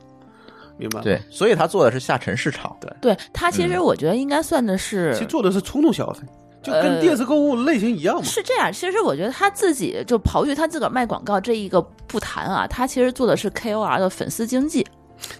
[0.77, 2.75] 明白对，所以他做的是下沉市场。
[2.79, 6.21] 对，对他其实我觉得应该算的是，其实做的是冲动消费，
[6.61, 8.23] 就跟电视购物类型一样嘛。
[8.23, 14.85] 是这样，其实我觉得他自己就刨去他自个儿卖广告这一个不谈啊，他其实做的是 KOL 的粉丝经济。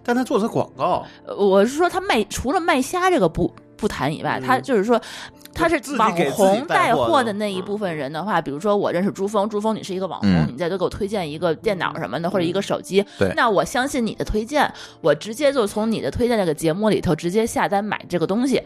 [0.03, 1.05] 但他做的是广告，
[1.37, 4.99] 我是说他卖除了卖虾这个不不谈以外，他就是说。
[5.55, 13.03] 他是网红带货的那一部分人的话，比如说我认识朱峰，朱峰你是一个网红，你再多给我推荐一个电脑什么的或者一个手机，
[13.35, 14.71] 那我相信你的推荐，
[15.01, 18.61] 我直接就从你的推荐那个节目里头直接下单买这个东西。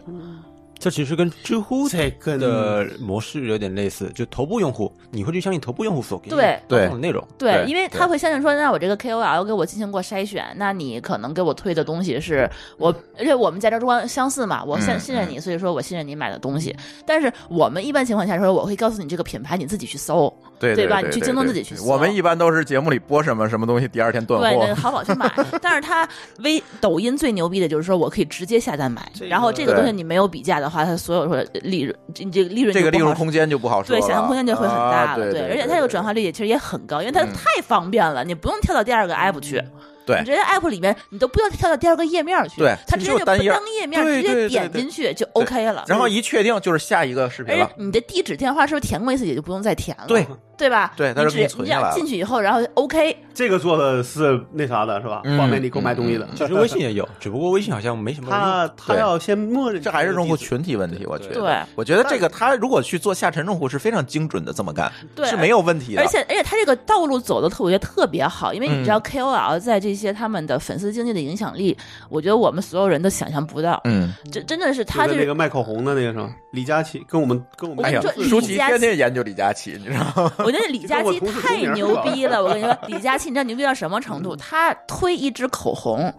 [0.80, 6.58] 这其实跟知乎的模式有点类似，就头部用户，你会去相信头部用户所给对。
[6.68, 16.76] 对的内容，对，因为他会相信说，那我这个 KOL 给我进行过筛选，那你可能给我推的东西是我，而且我们价值观相似嘛，我信信任你，所以说我信任你买的东西。
[17.06, 21.00] 但是我们一般情况下说，我会告诉你这个品牌，你自己去搜，对对吧？
[21.02, 21.86] 你去京东自己去搜。
[21.86, 25.32] 我们一般都是节目里播什么什么东西，第二天断货，对，淘宝去买。
[25.62, 26.08] 但是它
[26.44, 31.40] 微抖音最牛逼的就是说我可以直接下单买，然后这个东西你没有比价的话，它所有说。
[31.64, 39.64] 利润，你这个利润，这个利润空间就不好说，对，想象空间就会很大了，对，而且它这个转化率也其实也很高，因为它太方便了，你不用跳到第二个 app 去。
[40.10, 43.52] 对，直接 app 里面你都不用跳到第二个页面去，对，它直接就单页
[43.86, 45.86] 面直接点进去就 OK 了。
[45.88, 47.70] 然后一确定就是下一个视频了。
[47.78, 50.06] 你的地址电话是不是填过一次也就不用再填了？
[50.08, 50.26] 对，
[50.58, 50.92] 对吧？
[50.98, 53.16] 对，它是给你存下来进去以后，然后 OK。
[53.34, 55.22] 这个做的是那啥的是吧？
[55.38, 56.28] 方便你购买东西的。
[56.36, 58.30] 其实微信也有，只不过微信好像没什么。
[58.30, 61.34] 他他要先默认，这还是用户群体问题，我觉得。
[61.36, 64.92] 对，我觉得这个他如果去做下沉用户是非常精准的这么干，
[65.24, 66.02] 是没有问题的。
[66.02, 70.80] 而且而且他这个道路走的特别特别好，因为你知道 KOL 在这些他们的粉。
[70.80, 71.78] 丝经济的影响力，
[72.08, 73.82] 我觉得我们所有人都想象不到。
[73.84, 76.34] 嗯，这真的是他这个那个卖口红的那个什么？
[76.54, 80.32] 李佳琦跟我们跟我们哎呀，舒淇天天研究李佳琦，你知道吗？
[80.40, 82.42] 我觉得李佳琦太牛逼了。
[82.42, 84.38] 我跟你说，李佳琦你知道牛逼到什么程度？
[84.38, 86.14] 他推一支口红，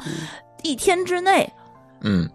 [0.62, 1.50] 一天之内，
[2.02, 2.28] 嗯，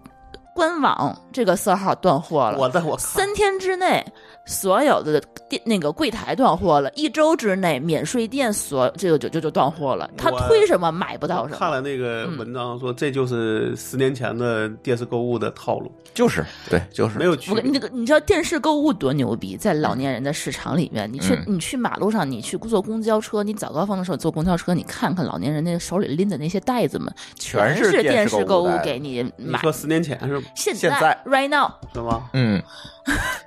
[0.56, 2.58] 官网这个色号断货了。
[2.58, 4.04] 我的我三天之内。
[4.46, 10.10] 所有的店那个柜台断货了，一周之内免税店所这个就就就断货了。
[10.18, 11.60] 他推什么买不到什么。
[11.60, 17.64] 看了那个文章说，这就是十年前的电视购物的套路，就是对，就是没有区别。
[17.64, 29.54] 那个你知道电视购物多牛逼，在老年人的市场里面，你去你去马路上，你去坐公交车，你早高峰的时候坐公交车，你看看老年人那手里拎的那些袋子们，全是电视购物给你买。
[29.54, 30.44] 你说十年前是吗？
[30.56, 32.30] 现在 right now 是吗？
[32.34, 32.62] 嗯。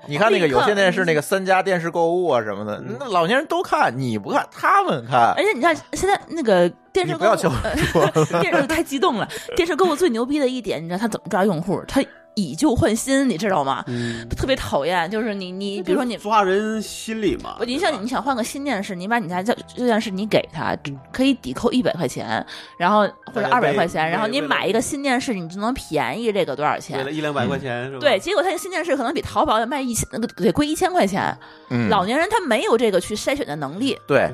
[0.06, 5.35] 你看那个 有线电视，那个三家电视购物啊什么的，那老年人都看，你不看，他们看。
[5.36, 7.51] 而且你看现在那个电视，不要求
[8.40, 9.28] 电视太激动了。
[9.55, 11.82] 电视购物最牛逼的一点，你知道他怎么抓用户？
[11.86, 12.02] 他。
[12.39, 13.85] 以旧换新，你知道吗？
[14.36, 17.56] 特别讨厌，就是你你，比如说你抓人心理嘛。
[17.66, 20.77] 你想你想换个新电视，你把你家旧旧电视你给他，
[21.12, 22.44] 可以抵扣一百块钱，
[22.78, 23.01] 然后
[23.32, 27.05] 或者二百块钱，然后你买一个新电视，你就能便宜这个多少钱？
[27.12, 27.98] 一两百块钱是吧？
[28.01, 31.36] 对，结果他这新电视可能比淘宝要卖一千，那个得贵一千块钱。
[31.70, 33.98] 嗯，老年人他没有这个去筛选的能力。
[34.06, 34.31] 对。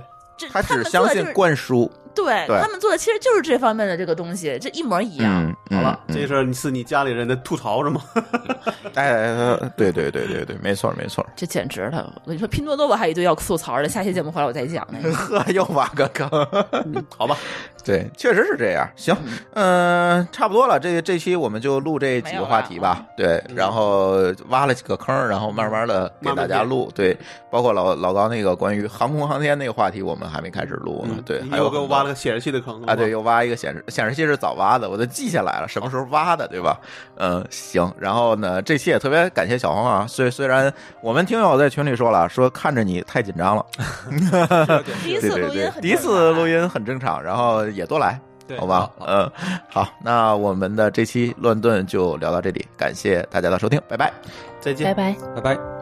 [0.53, 5.55] 他只相信灌输，对他们做的其实就是这方面的这个东西，这一模一样。
[5.71, 8.01] 好了，这事儿是你家里人的吐槽是吗？
[8.95, 12.13] 哎，对对对对对，没错没错，这简直了！
[12.25, 14.87] 我跟你说，拼多多我还一堆要吐槽的，下期节目回来我再讲。
[15.13, 16.29] 呵，又挖个坑，
[17.17, 17.37] 好吧？
[17.85, 18.89] 对，确实是这样。
[18.97, 19.15] 行，
[19.55, 23.05] 嗯，差不多了，这这期我们就录这几个话题吧。
[23.17, 26.91] 对，然后挖了几个坑，然后慢慢的给大家录。
[26.95, 27.17] 对，
[27.51, 31.17] 包括老老高那个关于航空航天那个话题，我们还没开始录呢。
[31.27, 36.79] 对，还有给我挖了个显示器的坑啊，对，又挖一个显示显示器是早挖的，我都记下来了，什么时候挖的，对吧？
[37.17, 37.93] 嗯，行。
[37.99, 40.07] 然后呢，这期也特别感谢小黄啊。
[40.07, 43.67] 虽虽然我们听友在群里说了，说看着你太紧张了，
[45.03, 47.23] 第一次录音，第一次录音很正常。
[47.23, 48.21] 然后也多来，
[48.59, 48.91] 好吧？
[49.07, 49.31] 嗯，
[49.69, 54.13] 好，那我们的这期乱炖就聊到这里，感谢大家的收听，拜拜，
[54.61, 55.74] 再见，拜拜，拜拜。